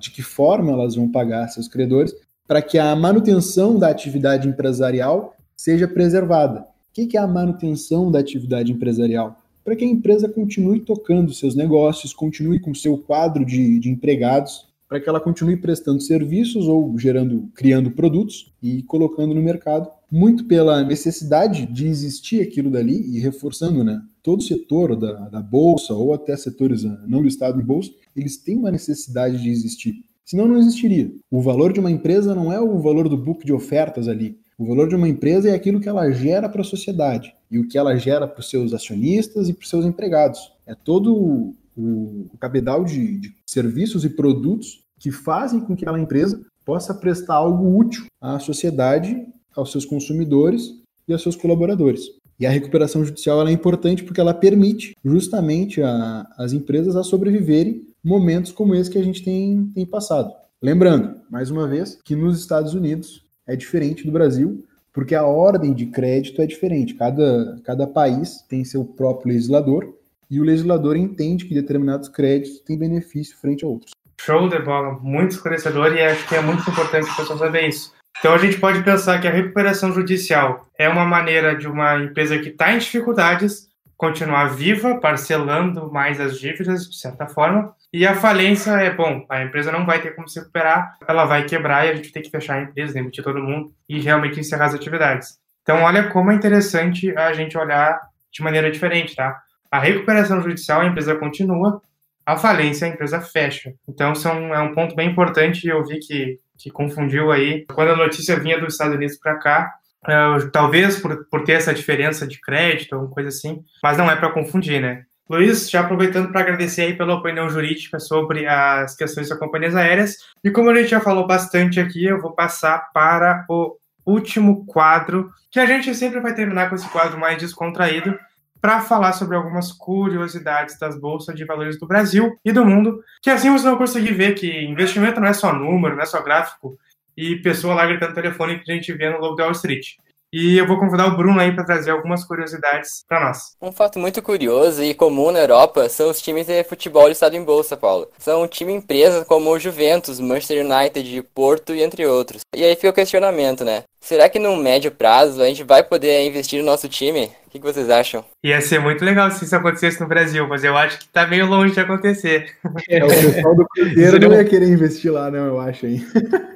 de 0.00 0.10
que 0.10 0.22
forma 0.22 0.72
elas 0.72 0.96
vão 0.96 1.08
pagar 1.08 1.46
seus 1.48 1.68
credores, 1.68 2.12
para 2.46 2.62
que 2.62 2.78
a 2.78 2.94
manutenção 2.94 3.78
da 3.78 3.88
atividade 3.88 4.48
empresarial 4.48 5.34
seja 5.56 5.86
preservada. 5.86 6.60
O 6.60 6.64
que 6.92 7.16
é 7.16 7.20
a 7.20 7.26
manutenção 7.26 8.10
da 8.10 8.18
atividade 8.18 8.72
empresarial? 8.72 9.40
Para 9.64 9.76
que 9.76 9.84
a 9.84 9.88
empresa 9.88 10.28
continue 10.28 10.80
tocando 10.80 11.32
seus 11.32 11.54
negócios, 11.54 12.12
continue 12.12 12.60
com 12.60 12.74
seu 12.74 12.98
quadro 12.98 13.44
de, 13.44 13.78
de 13.78 13.88
empregados, 13.88 14.66
para 14.92 15.00
que 15.00 15.08
ela 15.08 15.20
continue 15.20 15.56
prestando 15.56 16.02
serviços 16.02 16.68
ou 16.68 16.98
gerando, 16.98 17.48
criando 17.54 17.92
produtos 17.92 18.52
e 18.62 18.82
colocando 18.82 19.34
no 19.34 19.40
mercado, 19.40 19.88
muito 20.10 20.44
pela 20.44 20.84
necessidade 20.84 21.64
de 21.64 21.86
existir 21.86 22.42
aquilo 22.42 22.70
dali 22.70 23.00
e 23.16 23.18
reforçando, 23.18 23.82
né? 23.82 24.02
Todo 24.22 24.42
setor 24.42 24.94
da, 24.94 25.30
da 25.30 25.40
bolsa 25.40 25.94
ou 25.94 26.12
até 26.12 26.36
setores 26.36 26.84
ah, 26.84 27.02
não 27.06 27.22
listados 27.22 27.58
em 27.58 27.64
bolsa, 27.64 27.90
eles 28.14 28.36
têm 28.36 28.58
uma 28.58 28.70
necessidade 28.70 29.42
de 29.42 29.48
existir. 29.48 30.04
Senão 30.32 30.48
não 30.48 30.56
existiria. 30.56 31.12
O 31.30 31.42
valor 31.42 31.74
de 31.74 31.78
uma 31.78 31.90
empresa 31.90 32.34
não 32.34 32.50
é 32.50 32.58
o 32.58 32.78
valor 32.78 33.06
do 33.06 33.18
book 33.18 33.44
de 33.44 33.52
ofertas 33.52 34.08
ali. 34.08 34.38
O 34.58 34.64
valor 34.64 34.88
de 34.88 34.96
uma 34.96 35.06
empresa 35.06 35.50
é 35.50 35.54
aquilo 35.54 35.78
que 35.78 35.90
ela 35.90 36.10
gera 36.10 36.48
para 36.48 36.62
a 36.62 36.64
sociedade 36.64 37.34
e 37.50 37.58
o 37.58 37.68
que 37.68 37.76
ela 37.76 37.94
gera 37.96 38.26
para 38.26 38.40
os 38.40 38.48
seus 38.48 38.72
acionistas 38.72 39.50
e 39.50 39.52
para 39.52 39.62
os 39.62 39.68
seus 39.68 39.84
empregados. 39.84 40.50
É 40.66 40.74
todo 40.74 41.54
o, 41.76 42.30
cabedal 42.40 42.82
de, 42.82 43.18
de 43.18 43.34
serviços 43.44 44.06
e 44.06 44.08
produtos 44.08 44.82
que 44.98 45.10
fazem 45.10 45.60
com 45.60 45.76
que 45.76 45.84
aquela 45.84 46.00
empresa 46.00 46.40
possa 46.64 46.94
prestar 46.94 47.34
algo 47.34 47.78
útil 47.78 48.06
à 48.18 48.38
sociedade, 48.38 49.26
aos 49.54 49.70
seus 49.70 49.84
consumidores 49.84 50.80
e 51.06 51.12
aos 51.12 51.20
seus 51.20 51.36
colaboradores. 51.36 52.04
E 52.40 52.46
a 52.46 52.50
recuperação 52.50 53.04
judicial 53.04 53.46
é 53.46 53.52
importante 53.52 54.02
porque 54.02 54.20
ela 54.20 54.32
permite 54.32 54.96
justamente 55.04 55.82
a, 55.82 56.26
as 56.38 56.54
empresas 56.54 56.96
a 56.96 57.04
sobreviverem 57.04 57.91
momentos 58.04 58.52
como 58.52 58.74
esse 58.74 58.90
que 58.90 58.98
a 58.98 59.02
gente 59.02 59.22
tem, 59.22 59.70
tem 59.74 59.86
passado. 59.86 60.32
Lembrando, 60.60 61.20
mais 61.30 61.50
uma 61.50 61.66
vez, 61.66 61.98
que 62.04 62.14
nos 62.14 62.38
Estados 62.38 62.74
Unidos 62.74 63.24
é 63.46 63.56
diferente 63.56 64.04
do 64.04 64.12
Brasil, 64.12 64.64
porque 64.92 65.14
a 65.14 65.24
ordem 65.24 65.72
de 65.72 65.86
crédito 65.86 66.42
é 66.42 66.46
diferente. 66.46 66.94
Cada, 66.94 67.60
cada 67.64 67.86
país 67.86 68.42
tem 68.48 68.64
seu 68.64 68.84
próprio 68.84 69.32
legislador 69.32 69.94
e 70.30 70.40
o 70.40 70.44
legislador 70.44 70.96
entende 70.96 71.44
que 71.44 71.54
determinados 71.54 72.08
créditos 72.08 72.60
têm 72.60 72.78
benefício 72.78 73.36
frente 73.36 73.64
a 73.64 73.68
outros. 73.68 73.92
Show 74.20 74.48
de 74.48 74.58
bola, 74.60 74.98
muito 75.00 75.32
esclarecedor 75.32 75.92
e 75.94 76.00
acho 76.00 76.28
que 76.28 76.34
é 76.34 76.40
muito 76.40 76.68
importante 76.70 77.10
a 77.10 77.14
pessoa 77.14 77.38
saber 77.38 77.68
isso. 77.68 77.92
Então 78.18 78.34
a 78.34 78.38
gente 78.38 78.58
pode 78.60 78.84
pensar 78.84 79.20
que 79.20 79.26
a 79.26 79.32
recuperação 79.32 79.92
judicial 79.92 80.66
é 80.78 80.88
uma 80.88 81.04
maneira 81.04 81.56
de 81.56 81.66
uma 81.66 81.98
empresa 81.98 82.38
que 82.38 82.50
está 82.50 82.72
em 82.72 82.78
dificuldades 82.78 83.68
continuar 83.96 84.54
viva, 84.54 84.98
parcelando 84.98 85.90
mais 85.90 86.20
as 86.20 86.38
dívidas, 86.38 86.88
de 86.88 86.96
certa 86.96 87.26
forma. 87.26 87.74
E 87.92 88.06
a 88.06 88.14
falência 88.14 88.70
é, 88.70 88.90
bom, 88.90 89.26
a 89.28 89.42
empresa 89.42 89.70
não 89.70 89.84
vai 89.84 90.00
ter 90.00 90.14
como 90.14 90.26
se 90.26 90.38
recuperar, 90.38 90.96
ela 91.06 91.26
vai 91.26 91.44
quebrar 91.44 91.86
e 91.86 91.90
a 91.90 91.94
gente 91.94 92.10
tem 92.10 92.22
que 92.22 92.30
fechar 92.30 92.54
a 92.54 92.62
empresa, 92.62 92.94
demitir 92.94 93.22
todo 93.22 93.42
mundo 93.42 93.70
e 93.86 94.00
realmente 94.00 94.40
encerrar 94.40 94.66
as 94.66 94.74
atividades. 94.74 95.38
Então, 95.62 95.82
olha 95.82 96.08
como 96.08 96.30
é 96.32 96.34
interessante 96.34 97.14
a 97.16 97.32
gente 97.34 97.56
olhar 97.56 98.00
de 98.32 98.42
maneira 98.42 98.70
diferente, 98.70 99.14
tá? 99.14 99.38
A 99.70 99.78
recuperação 99.78 100.40
judicial, 100.40 100.80
a 100.80 100.86
empresa 100.86 101.14
continua, 101.16 101.82
a 102.24 102.36
falência, 102.36 102.86
a 102.86 102.90
empresa 102.90 103.20
fecha. 103.20 103.74
Então, 103.88 104.14
são, 104.14 104.54
é 104.54 104.60
um 104.60 104.74
ponto 104.74 104.94
bem 104.94 105.10
importante. 105.10 105.68
Eu 105.68 105.84
vi 105.84 105.98
que, 105.98 106.38
que 106.58 106.70
confundiu 106.70 107.30
aí. 107.30 107.66
Quando 107.66 107.90
a 107.90 107.96
notícia 107.96 108.38
vinha 108.38 108.58
dos 108.58 108.74
Estados 108.74 108.96
Unidos 108.96 109.18
para 109.18 109.38
cá, 109.38 109.74
uh, 110.04 110.50
talvez 110.50 110.98
por, 110.98 111.26
por 111.26 111.44
ter 111.44 111.52
essa 111.52 111.74
diferença 111.74 112.26
de 112.26 112.40
crédito, 112.40 112.94
alguma 112.94 113.12
coisa 113.12 113.28
assim, 113.28 113.62
mas 113.82 113.98
não 113.98 114.10
é 114.10 114.16
para 114.16 114.30
confundir, 114.30 114.80
né? 114.80 115.04
Luiz, 115.30 115.70
já 115.70 115.80
aproveitando 115.80 116.30
para 116.30 116.40
agradecer 116.40 116.82
aí 116.82 116.96
pela 116.96 117.14
opinião 117.14 117.48
jurídica 117.48 117.98
sobre 117.98 118.46
as 118.46 118.94
questões 118.96 119.28
das 119.28 119.38
companhias 119.38 119.74
aéreas. 119.74 120.16
E 120.44 120.50
como 120.50 120.70
a 120.70 120.74
gente 120.74 120.90
já 120.90 121.00
falou 121.00 121.26
bastante 121.26 121.80
aqui, 121.80 122.04
eu 122.04 122.20
vou 122.20 122.32
passar 122.32 122.90
para 122.92 123.44
o 123.48 123.76
último 124.04 124.66
quadro, 124.66 125.30
que 125.50 125.60
a 125.60 125.66
gente 125.66 125.94
sempre 125.94 126.20
vai 126.20 126.34
terminar 126.34 126.68
com 126.68 126.74
esse 126.74 126.88
quadro 126.88 127.18
mais 127.18 127.38
descontraído, 127.38 128.18
para 128.62 128.80
falar 128.80 129.12
sobre 129.12 129.36
algumas 129.36 129.72
curiosidades 129.72 130.78
das 130.78 130.96
bolsas 130.96 131.34
de 131.34 131.44
valores 131.44 131.78
do 131.80 131.86
Brasil 131.86 132.38
e 132.44 132.52
do 132.52 132.64
mundo, 132.64 133.02
que 133.20 133.28
assim 133.28 133.50
você 133.50 133.64
vai 133.64 133.76
conseguir 133.76 134.12
ver 134.12 134.34
que 134.34 134.64
investimento 134.64 135.20
não 135.20 135.26
é 135.26 135.32
só 135.32 135.52
número, 135.52 135.96
não 135.96 136.02
é 136.02 136.06
só 136.06 136.22
gráfico 136.22 136.78
e 137.16 137.36
pessoa 137.36 137.74
lá 137.74 137.84
gritando 137.86 138.14
telefone 138.14 138.60
que 138.60 138.70
a 138.70 138.74
gente 138.74 138.92
vê 138.92 139.10
no 139.10 139.18
logo 139.18 139.34
da 139.34 139.44
Wall 139.44 139.52
Street. 139.52 139.96
E 140.34 140.56
eu 140.56 140.66
vou 140.66 140.78
convidar 140.78 141.08
o 141.08 141.14
Bruno 141.14 141.38
aí 141.38 141.52
para 141.52 141.62
trazer 141.62 141.90
algumas 141.90 142.24
curiosidades 142.24 143.04
para 143.06 143.20
nós. 143.20 143.54
Um 143.60 143.70
fato 143.70 143.98
muito 143.98 144.22
curioso 144.22 144.82
e 144.82 144.94
comum 144.94 145.30
na 145.30 145.40
Europa 145.40 145.90
são 145.90 146.08
os 146.08 146.22
times 146.22 146.46
de 146.46 146.64
futebol 146.64 147.06
listados 147.06 147.38
em 147.38 147.44
bolsa, 147.44 147.76
Paulo. 147.76 148.08
São 148.18 148.48
time 148.48 148.72
empresas 148.72 149.26
como 149.26 149.50
o 149.50 149.58
Juventus, 149.58 150.18
Manchester 150.18 150.64
United, 150.64 151.22
Porto 151.34 151.74
e 151.74 151.82
entre 151.82 152.06
outros. 152.06 152.40
E 152.56 152.64
aí 152.64 152.74
fica 152.76 152.88
o 152.88 152.94
questionamento, 152.94 153.62
né? 153.62 153.82
Será 154.00 154.26
que 154.26 154.38
no 154.38 154.56
médio 154.56 154.90
prazo 154.90 155.42
a 155.42 155.46
gente 155.46 155.64
vai 155.64 155.82
poder 155.82 156.26
investir 156.26 156.60
no 156.60 156.64
nosso 156.64 156.88
time? 156.88 157.30
O 157.46 157.50
que, 157.50 157.58
vocês 157.58 157.90
acham? 157.90 158.24
Ia 158.42 158.62
ser 158.62 158.78
muito 158.78 159.04
legal 159.04 159.30
se 159.30 159.44
isso 159.44 159.54
acontecesse 159.54 160.00
no 160.00 160.08
Brasil, 160.08 160.48
mas 160.48 160.64
eu 160.64 160.74
acho 160.74 160.98
que 160.98 161.08
tá 161.08 161.26
meio 161.26 161.44
longe 161.44 161.74
de 161.74 161.80
acontecer. 161.80 162.56
É, 162.88 163.04
o 163.04 163.08
pessoal 163.08 163.54
do 163.54 163.66
Cruzeiro 163.68 164.18
não 164.18 164.34
ia 164.34 164.44
querer 164.46 164.68
investir 164.68 165.12
lá, 165.12 165.30
não, 165.30 165.46
eu 165.46 165.60
acho, 165.60 165.86
hein? 165.86 166.02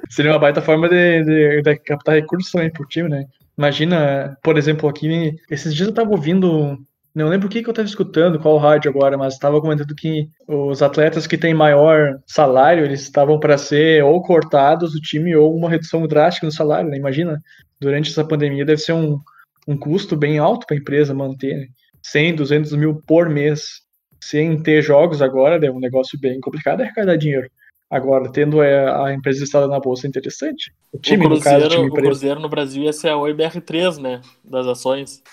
Seria 0.09 0.33
uma 0.33 0.39
baita 0.39 0.63
forma 0.63 0.89
de, 0.89 1.23
de, 1.23 1.63
de 1.63 1.77
captar 1.81 2.15
recursos 2.15 2.51
também 2.51 2.71
pro 2.71 2.87
time, 2.87 3.11
né? 3.11 3.27
Imagina, 3.57 4.37
por 4.43 4.59
exemplo, 4.59 4.89
aqui, 4.89 5.35
esses 5.51 5.75
dias 5.75 5.89
eu 5.89 5.95
tava 5.95 6.11
ouvindo, 6.11 6.79
não 7.15 7.29
lembro 7.29 7.47
o 7.47 7.51
que, 7.51 7.63
que 7.63 7.71
eu 7.71 7.73
tava 7.73 7.89
escutando, 7.89 8.39
qual 8.39 8.59
rádio 8.59 8.91
agora, 8.91 9.17
mas 9.17 9.35
estava 9.35 9.61
comentando 9.61 9.95
que 9.95 10.29
os 10.47 10.83
atletas 10.83 11.27
que 11.27 11.39
têm 11.39 11.55
maior 11.55 12.19
salário, 12.27 12.85
eles 12.85 13.01
estavam 13.01 13.41
para 13.41 13.57
ser 13.57 14.05
ou 14.05 14.23
cortados 14.23 14.93
do 14.93 15.01
time 15.01 15.35
ou 15.35 15.57
uma 15.57 15.71
redução 15.71 16.07
drástica 16.07 16.47
no 16.47 16.53
salário, 16.53 16.91
né? 16.91 16.99
Imagina, 16.99 17.41
durante 17.81 18.11
essa 18.11 18.25
pandemia 18.25 18.65
deve 18.65 18.81
ser 18.81 18.93
um, 18.93 19.19
um 19.67 19.77
custo 19.77 20.17
bem 20.17 20.39
alto 20.39 20.67
para 20.67 20.77
a 20.77 20.81
empresa 20.81 21.15
manter, 21.15 21.57
né? 21.57 21.67
100, 22.03 22.37
200 22.37 22.73
mil 22.73 23.03
por 23.07 23.29
mês. 23.29 23.85
Sem 24.23 24.61
ter 24.61 24.83
jogos 24.83 25.23
agora, 25.23 25.65
é 25.65 25.71
um 25.71 25.79
negócio 25.79 26.19
bem 26.19 26.41
complicado 26.41 26.81
é 26.81 26.85
arrecadar 26.85 27.17
dinheiro. 27.17 27.49
Agora, 27.89 28.31
tendo 28.33 28.61
é, 28.63 28.93
a 29.05 29.13
empresa 29.13 29.41
listada 29.41 29.69
na 29.69 29.79
bolsa 29.79 30.07
é 30.07 30.09
interessante. 30.09 30.75
O 30.93 30.99
time, 30.99 31.25
o 31.25 31.29
Cruzeiro, 31.29 31.59
no 31.59 31.61
caso, 31.61 31.77
time 31.77 31.89
o 31.89 31.93
Cruzeiro 31.93 32.41
no 32.41 32.49
Brasil 32.49 32.83
ia 32.83 32.93
ser 32.93 33.11
a 33.11 33.15
OIBR3, 33.15 33.99
né? 33.99 34.21
Das 34.45 34.67
ações. 34.67 35.23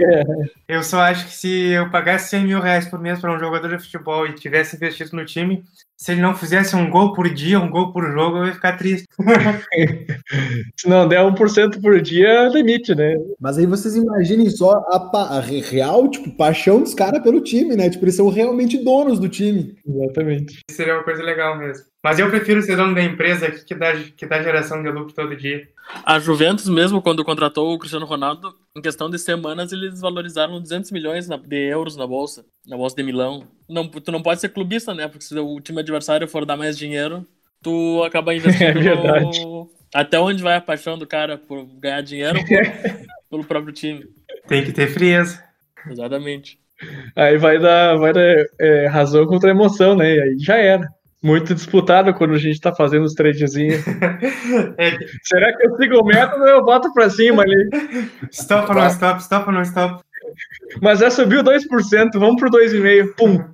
é. 0.00 0.22
Eu 0.66 0.82
só 0.82 1.00
acho 1.00 1.26
que 1.26 1.32
se 1.32 1.70
eu 1.70 1.88
pagasse 1.90 2.30
100 2.30 2.44
mil 2.44 2.60
reais 2.60 2.88
por 2.88 2.98
mês 2.98 3.20
para 3.20 3.32
um 3.32 3.38
jogador 3.38 3.68
de 3.68 3.84
futebol 3.84 4.26
e 4.26 4.34
tivesse 4.34 4.74
investido 4.74 5.14
no 5.14 5.24
time, 5.24 5.62
se 6.02 6.10
ele 6.10 6.20
não 6.20 6.34
fizesse 6.34 6.74
um 6.74 6.90
gol 6.90 7.12
por 7.12 7.32
dia, 7.32 7.60
um 7.60 7.70
gol 7.70 7.92
por 7.92 8.10
jogo, 8.10 8.38
eu 8.38 8.46
ia 8.46 8.54
ficar 8.54 8.76
triste. 8.76 9.06
se 10.76 10.88
não 10.88 11.06
der 11.06 11.20
1% 11.20 11.80
por 11.80 12.00
dia, 12.00 12.48
limite, 12.48 12.92
né? 12.92 13.14
Mas 13.38 13.56
aí 13.56 13.66
vocês 13.66 13.94
imaginem 13.94 14.50
só 14.50 14.72
a, 14.88 15.36
a 15.36 15.40
real, 15.40 16.10
tipo, 16.10 16.36
paixão 16.36 16.80
dos 16.80 16.92
caras 16.92 17.22
pelo 17.22 17.40
time, 17.40 17.76
né? 17.76 17.88
Tipo, 17.88 18.06
eles 18.06 18.16
são 18.16 18.28
realmente 18.28 18.82
donos 18.82 19.20
do 19.20 19.28
time. 19.28 19.76
Exatamente. 19.86 20.58
Seria 20.68 20.94
uma 20.94 21.04
coisa 21.04 21.22
legal 21.22 21.56
mesmo. 21.56 21.84
Mas 22.02 22.18
eu 22.18 22.28
prefiro 22.28 22.60
ser 22.62 22.76
dono 22.76 22.96
da 22.96 23.02
empresa 23.04 23.48
que, 23.48 23.64
que, 23.64 23.74
dá, 23.76 23.92
que 23.94 24.26
dá 24.26 24.42
geração 24.42 24.82
de 24.82 24.90
lucro 24.90 25.14
todo 25.14 25.36
dia. 25.36 25.68
A 26.04 26.18
Juventus, 26.18 26.68
mesmo 26.68 27.00
quando 27.00 27.24
contratou 27.24 27.72
o 27.72 27.78
Cristiano 27.78 28.06
Ronaldo, 28.06 28.52
em 28.74 28.80
questão 28.80 29.10
de 29.10 29.18
semanas, 29.18 29.72
eles 29.72 30.00
valorizaram 30.00 30.60
200 30.60 30.90
milhões 30.90 31.28
de 31.28 31.68
euros 31.68 31.96
na 31.96 32.06
bolsa, 32.06 32.44
na 32.66 32.76
bolsa 32.76 32.96
de 32.96 33.02
Milão. 33.02 33.46
Não, 33.68 33.86
tu 33.86 34.10
não 34.10 34.22
pode 34.22 34.40
ser 34.40 34.48
clubista, 34.48 34.94
né? 34.94 35.08
Porque 35.08 35.24
se 35.24 35.38
o 35.38 35.60
time 35.60 35.80
adversário 35.80 36.26
for 36.26 36.46
dar 36.46 36.56
mais 36.56 36.78
dinheiro, 36.78 37.26
tu 37.62 38.02
acaba 38.02 38.32
investindo 38.34 38.78
é 38.78 38.82
verdade. 38.82 39.44
No... 39.44 39.70
Até 39.94 40.18
onde 40.18 40.42
vai 40.42 40.56
a 40.56 40.60
paixão 40.60 40.96
do 40.96 41.06
cara 41.06 41.36
por 41.36 41.66
ganhar 41.78 42.00
dinheiro 42.00 42.38
por... 42.40 42.48
pelo 43.30 43.44
próprio 43.44 43.74
time. 43.74 44.06
Tem 44.48 44.64
que 44.64 44.72
ter 44.72 44.88
frieza. 44.88 45.42
Exatamente. 45.86 46.58
Aí 47.14 47.36
vai 47.36 47.58
dar, 47.58 47.96
vai 47.96 48.12
dar 48.12 48.46
é, 48.58 48.86
razão 48.86 49.26
contra 49.26 49.50
emoção, 49.50 49.94
né? 49.94 50.14
E 50.14 50.20
aí 50.20 50.38
já 50.38 50.56
era. 50.56 50.88
Muito 51.22 51.54
disputado 51.54 52.12
quando 52.14 52.34
a 52.34 52.38
gente 52.38 52.60
tá 52.60 52.74
fazendo 52.74 53.04
os 53.04 53.14
tradezinhos. 53.14 53.82
É, 54.76 54.98
Será 55.22 55.56
que 55.56 55.66
eu 55.66 55.76
sigo 55.76 56.00
o 56.00 56.04
método 56.04 56.42
ou 56.42 56.48
eu 56.48 56.64
boto 56.64 56.92
pra 56.92 57.08
cima 57.08 57.42
ali? 57.42 57.70
stop 58.30 58.68
ou 58.68 58.74
não 58.74 58.86
stop, 58.88 59.20
stop 59.20 59.46
ou 59.46 59.52
não 59.52 59.62
stop. 59.62 60.02
Mas 60.80 60.98
já 60.98 61.10
subiu 61.10 61.42
2%, 61.42 62.10
vamos 62.14 62.40
pro 62.40 62.50
2,5%. 62.50 63.14
Pum. 63.16 63.44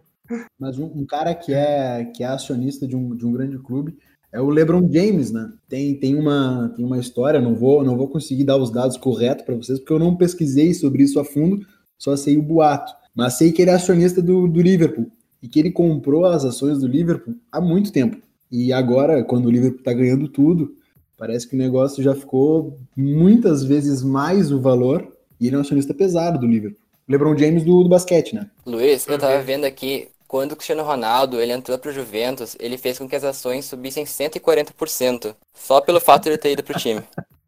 Mas 0.58 0.78
um, 0.78 0.86
um 0.86 1.06
cara 1.06 1.34
que 1.34 1.52
é, 1.52 2.04
que 2.14 2.22
é 2.22 2.26
acionista 2.26 2.86
de 2.86 2.96
um, 2.96 3.14
de 3.14 3.26
um 3.26 3.32
grande 3.32 3.58
clube 3.58 3.96
é 4.32 4.40
o 4.40 4.48
LeBron 4.48 4.90
James, 4.90 5.30
né? 5.30 5.50
Tem, 5.68 5.94
tem, 5.98 6.14
uma, 6.14 6.72
tem 6.74 6.84
uma 6.84 6.98
história, 6.98 7.40
não 7.40 7.54
vou, 7.54 7.84
não 7.84 7.96
vou 7.96 8.08
conseguir 8.08 8.44
dar 8.44 8.56
os 8.56 8.70
dados 8.70 8.96
corretos 8.96 9.44
para 9.44 9.54
vocês, 9.54 9.78
porque 9.78 9.92
eu 9.92 9.98
não 9.98 10.16
pesquisei 10.16 10.74
sobre 10.74 11.02
isso 11.02 11.18
a 11.18 11.24
fundo, 11.24 11.64
só 11.98 12.16
sei 12.16 12.36
o 12.36 12.42
boato. 12.42 12.92
Mas 13.14 13.34
sei 13.34 13.52
que 13.52 13.62
ele 13.62 13.70
é 13.70 13.74
acionista 13.74 14.20
do, 14.22 14.46
do 14.46 14.60
Liverpool 14.60 15.10
e 15.42 15.48
que 15.48 15.58
ele 15.58 15.70
comprou 15.70 16.24
as 16.26 16.44
ações 16.44 16.78
do 16.78 16.86
Liverpool 16.86 17.34
há 17.50 17.60
muito 17.60 17.92
tempo. 17.92 18.16
E 18.50 18.72
agora, 18.72 19.22
quando 19.22 19.46
o 19.46 19.50
Liverpool 19.50 19.82
tá 19.82 19.92
ganhando 19.92 20.28
tudo, 20.28 20.74
parece 21.16 21.46
que 21.46 21.54
o 21.54 21.58
negócio 21.58 22.02
já 22.02 22.14
ficou 22.14 22.78
muitas 22.96 23.62
vezes 23.64 24.02
mais 24.02 24.50
o 24.50 24.60
valor 24.60 25.06
e 25.40 25.46
ele 25.46 25.56
é 25.56 25.58
um 25.58 25.62
acionista 25.62 25.92
pesado 25.92 26.38
do 26.38 26.46
Liverpool. 26.46 26.80
LeBron 27.08 27.36
James 27.36 27.64
do, 27.64 27.82
do 27.82 27.88
basquete, 27.88 28.34
né? 28.34 28.50
Luiz, 28.66 29.06
eu 29.06 29.18
tava 29.18 29.40
vendo 29.42 29.64
aqui, 29.64 30.08
quando 30.26 30.52
o 30.52 30.56
Cristiano 30.56 30.82
Ronaldo 30.82 31.40
ele 31.40 31.52
entrou 31.52 31.78
pro 31.78 31.92
Juventus, 31.92 32.56
ele 32.60 32.76
fez 32.76 32.98
com 32.98 33.08
que 33.08 33.16
as 33.16 33.24
ações 33.24 33.64
subissem 33.64 34.04
140%, 34.04 35.34
só 35.54 35.80
pelo 35.80 36.00
fato 36.00 36.24
de 36.24 36.30
ele 36.30 36.38
ter 36.38 36.52
ido 36.52 36.62
pro 36.62 36.78
time. 36.78 37.02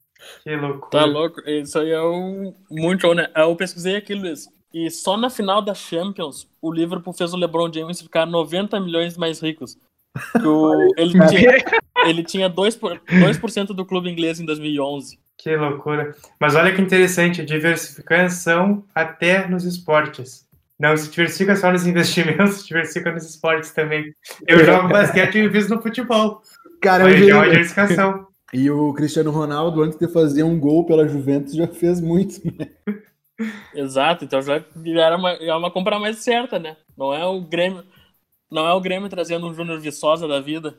Que 0.45 0.55
loucura. 0.55 0.91
Tá 0.91 1.05
louco? 1.05 1.41
Isso 1.49 1.79
aí 1.79 1.91
é 1.91 2.03
um 2.03 2.55
muito 2.71 3.13
né? 3.15 3.29
Eu 3.35 3.57
pesquisei 3.57 3.97
aqui, 3.97 4.15
Luiz. 4.15 4.47
E 4.73 4.91
só 4.91 5.17
na 5.17 5.29
final 5.29 5.61
da 5.61 5.75
Champions, 5.75 6.49
o 6.63 6.73
Liverpool 6.73 7.13
fez 7.13 7.33
o 7.35 7.37
LeBron 7.37 7.73
James 7.73 8.01
ficar 8.01 8.27
90 8.27 8.79
milhões 8.81 9.17
mais 9.17 9.41
ricos. 9.41 9.77
O- 10.45 10.93
ele, 10.97 11.13
tinha, 11.29 11.57
ele 12.05 12.25
tinha 12.25 12.51
2%, 12.51 12.79
por, 12.79 13.01
2 13.09 13.67
do 13.75 13.85
clube 13.85 14.11
inglês 14.11 14.41
em 14.41 14.45
2011. 14.45 15.19
Que 15.39 15.57
loucura. 15.57 16.15
Mas 16.39 16.55
olha 16.55 16.75
que 16.75 16.83
interessante, 16.83 17.45
diversificação 17.45 18.85
até 18.95 19.49
nos 19.49 19.65
esportes. 19.65 20.47
Não 20.79 20.97
se 20.97 21.11
diversifica 21.11 21.57
só 21.57 21.71
nos 21.71 21.87
investimentos, 21.87 22.57
se 22.61 22.69
diversifica 22.69 23.13
nos 23.13 23.25
esportes 23.25 23.71
também. 23.71 24.15
Eu 24.47 24.65
jogo 24.65 24.89
basquete 24.89 25.37
e 25.37 25.45
invisto 25.45 25.75
no 25.75 25.83
futebol. 25.83 26.43
Cara, 26.81 27.11
já 27.11 27.27
é 27.27 27.35
uma 27.35 27.45
diversificação. 27.49 28.27
E 28.53 28.71
o 28.71 28.93
Cristiano 28.95 29.31
Ronaldo, 29.31 29.83
antes 29.83 29.99
de 29.99 30.09
fazer 30.09 30.43
um 30.43 30.59
gol 30.59 30.85
pela 30.85 31.07
Juventus, 31.07 31.55
já 31.55 31.69
fez 31.69 32.01
muitos. 32.01 32.41
Exato, 33.75 34.25
então 34.25 34.43
já 34.43 34.63
era 34.85 35.17
uma, 35.17 35.31
é 35.33 35.55
uma 35.55 35.71
compra 35.71 35.99
mais 35.99 36.19
certa, 36.19 36.59
né? 36.59 36.77
Não 36.97 37.13
é 37.15 37.25
o 37.25 37.41
Grêmio, 37.41 37.85
não 38.51 38.67
é 38.67 38.75
o 38.75 38.81
Grêmio 38.81 39.09
trazendo 39.09 39.47
um 39.47 39.55
Júnior 39.55 39.81
Viçosa 39.81 40.27
da 40.29 40.41
vida. 40.41 40.79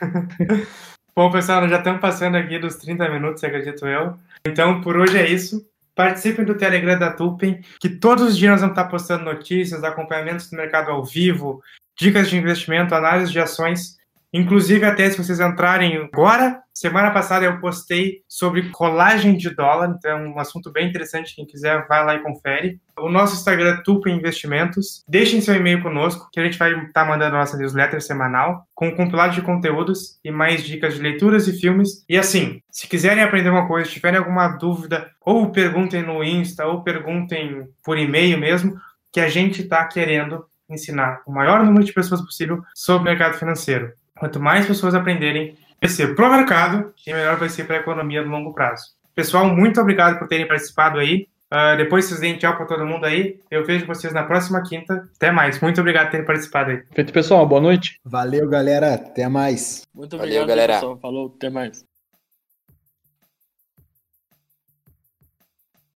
Bom, 1.14 1.30
pessoal, 1.30 1.60
nós 1.60 1.70
já 1.70 1.78
estamos 1.78 2.00
passando 2.00 2.36
aqui 2.36 2.58
dos 2.58 2.76
30 2.76 3.08
minutos, 3.10 3.44
acredito 3.44 3.86
eu. 3.86 4.16
Então, 4.46 4.80
por 4.80 4.96
hoje 4.96 5.18
é 5.18 5.28
isso. 5.28 5.64
Participem 5.94 6.42
do 6.42 6.56
Telegram 6.56 6.98
da 6.98 7.12
Tulpen, 7.12 7.60
que 7.78 7.90
todos 7.90 8.28
os 8.28 8.38
dias 8.38 8.52
nós 8.52 8.60
vamos 8.62 8.78
estar 8.78 8.88
postando 8.88 9.24
notícias, 9.24 9.84
acompanhamentos 9.84 10.48
do 10.48 10.56
mercado 10.56 10.90
ao 10.90 11.04
vivo, 11.04 11.62
dicas 11.98 12.30
de 12.30 12.38
investimento, 12.38 12.94
análise 12.94 13.30
de 13.30 13.38
ações. 13.38 13.98
Inclusive, 14.32 14.84
até 14.84 15.10
se 15.10 15.18
vocês 15.18 15.40
entrarem 15.40 15.96
agora, 15.96 16.62
semana 16.72 17.10
passada 17.10 17.44
eu 17.44 17.60
postei 17.60 18.22
sobre 18.26 18.70
colagem 18.70 19.36
de 19.36 19.50
dólar, 19.54 19.94
então 19.96 20.10
é 20.10 20.16
um 20.16 20.38
assunto 20.38 20.72
bem 20.72 20.88
interessante. 20.88 21.34
Quem 21.34 21.44
quiser, 21.44 21.86
vai 21.86 22.02
lá 22.04 22.14
e 22.14 22.22
confere. 22.22 22.80
O 22.98 23.10
nosso 23.10 23.34
Instagram 23.34 23.74
é 23.74 23.82
Tulpen 23.82 24.16
Investimentos. 24.16 25.04
Deixem 25.06 25.42
seu 25.42 25.54
e-mail 25.54 25.82
conosco, 25.82 26.28
que 26.32 26.40
a 26.40 26.44
gente 26.44 26.58
vai 26.58 26.72
estar 26.72 27.04
mandando 27.04 27.36
nossa 27.36 27.58
newsletter 27.58 28.00
semanal, 28.00 28.66
com 28.74 28.88
um 28.88 28.96
compilado 28.96 29.34
de 29.34 29.42
conteúdos 29.42 30.18
e 30.24 30.30
mais 30.30 30.64
dicas 30.64 30.94
de 30.94 31.02
leituras 31.02 31.46
e 31.46 31.52
filmes. 31.52 32.02
E 32.08 32.16
assim, 32.16 32.62
se 32.70 32.88
quiserem 32.88 33.22
aprender 33.22 33.50
uma 33.50 33.68
coisa, 33.68 33.90
tiverem 33.90 34.18
alguma 34.18 34.48
dúvida, 34.48 35.10
ou 35.20 35.52
perguntem 35.52 36.02
no 36.02 36.24
Insta, 36.24 36.66
ou 36.66 36.82
perguntem 36.82 37.68
por 37.84 37.98
e-mail 37.98 38.38
mesmo, 38.38 38.76
que 39.12 39.20
a 39.20 39.28
gente 39.28 39.60
está 39.60 39.84
querendo 39.84 40.46
ensinar 40.70 41.20
o 41.26 41.32
maior 41.32 41.62
número 41.64 41.84
de 41.84 41.92
pessoas 41.92 42.22
possível 42.22 42.62
sobre 42.74 43.02
o 43.02 43.04
mercado 43.04 43.38
financeiro. 43.38 43.92
Quanto 44.22 44.38
mais 44.38 44.64
pessoas 44.64 44.94
aprenderem, 44.94 45.56
vai 45.80 45.90
ser 45.90 46.14
pro 46.14 46.30
mercado 46.30 46.94
e 47.04 47.12
melhor 47.12 47.36
vai 47.38 47.48
ser 47.48 47.64
para 47.64 47.78
a 47.78 47.80
economia 47.80 48.22
no 48.22 48.30
longo 48.30 48.54
prazo. 48.54 48.84
Pessoal, 49.16 49.44
muito 49.48 49.80
obrigado 49.80 50.16
por 50.16 50.28
terem 50.28 50.46
participado 50.46 51.00
aí. 51.00 51.26
Ah, 51.50 51.74
depois 51.74 52.04
vocês 52.04 52.20
deem 52.20 52.38
tchau 52.38 52.56
para 52.56 52.64
todo 52.66 52.86
mundo 52.86 53.04
aí. 53.04 53.40
Eu 53.50 53.66
vejo 53.66 53.84
vocês 53.84 54.12
na 54.12 54.22
próxima 54.22 54.62
quinta. 54.62 55.08
Até 55.16 55.32
mais. 55.32 55.60
Muito 55.60 55.80
obrigado 55.80 56.04
por 56.04 56.10
terem 56.12 56.24
participado 56.24 56.70
aí. 56.70 56.82
Feito, 56.92 57.12
pessoal. 57.12 57.44
Boa 57.44 57.60
noite. 57.60 57.98
Valeu, 58.04 58.48
galera. 58.48 58.94
Até 58.94 59.28
mais. 59.28 59.82
Muito 59.92 60.16
Valeu, 60.16 60.42
obrigado, 60.42 60.48
galera. 60.48 60.74
pessoal. 60.74 60.98
Falou, 61.02 61.32
até 61.36 61.50
mais. 61.50 61.84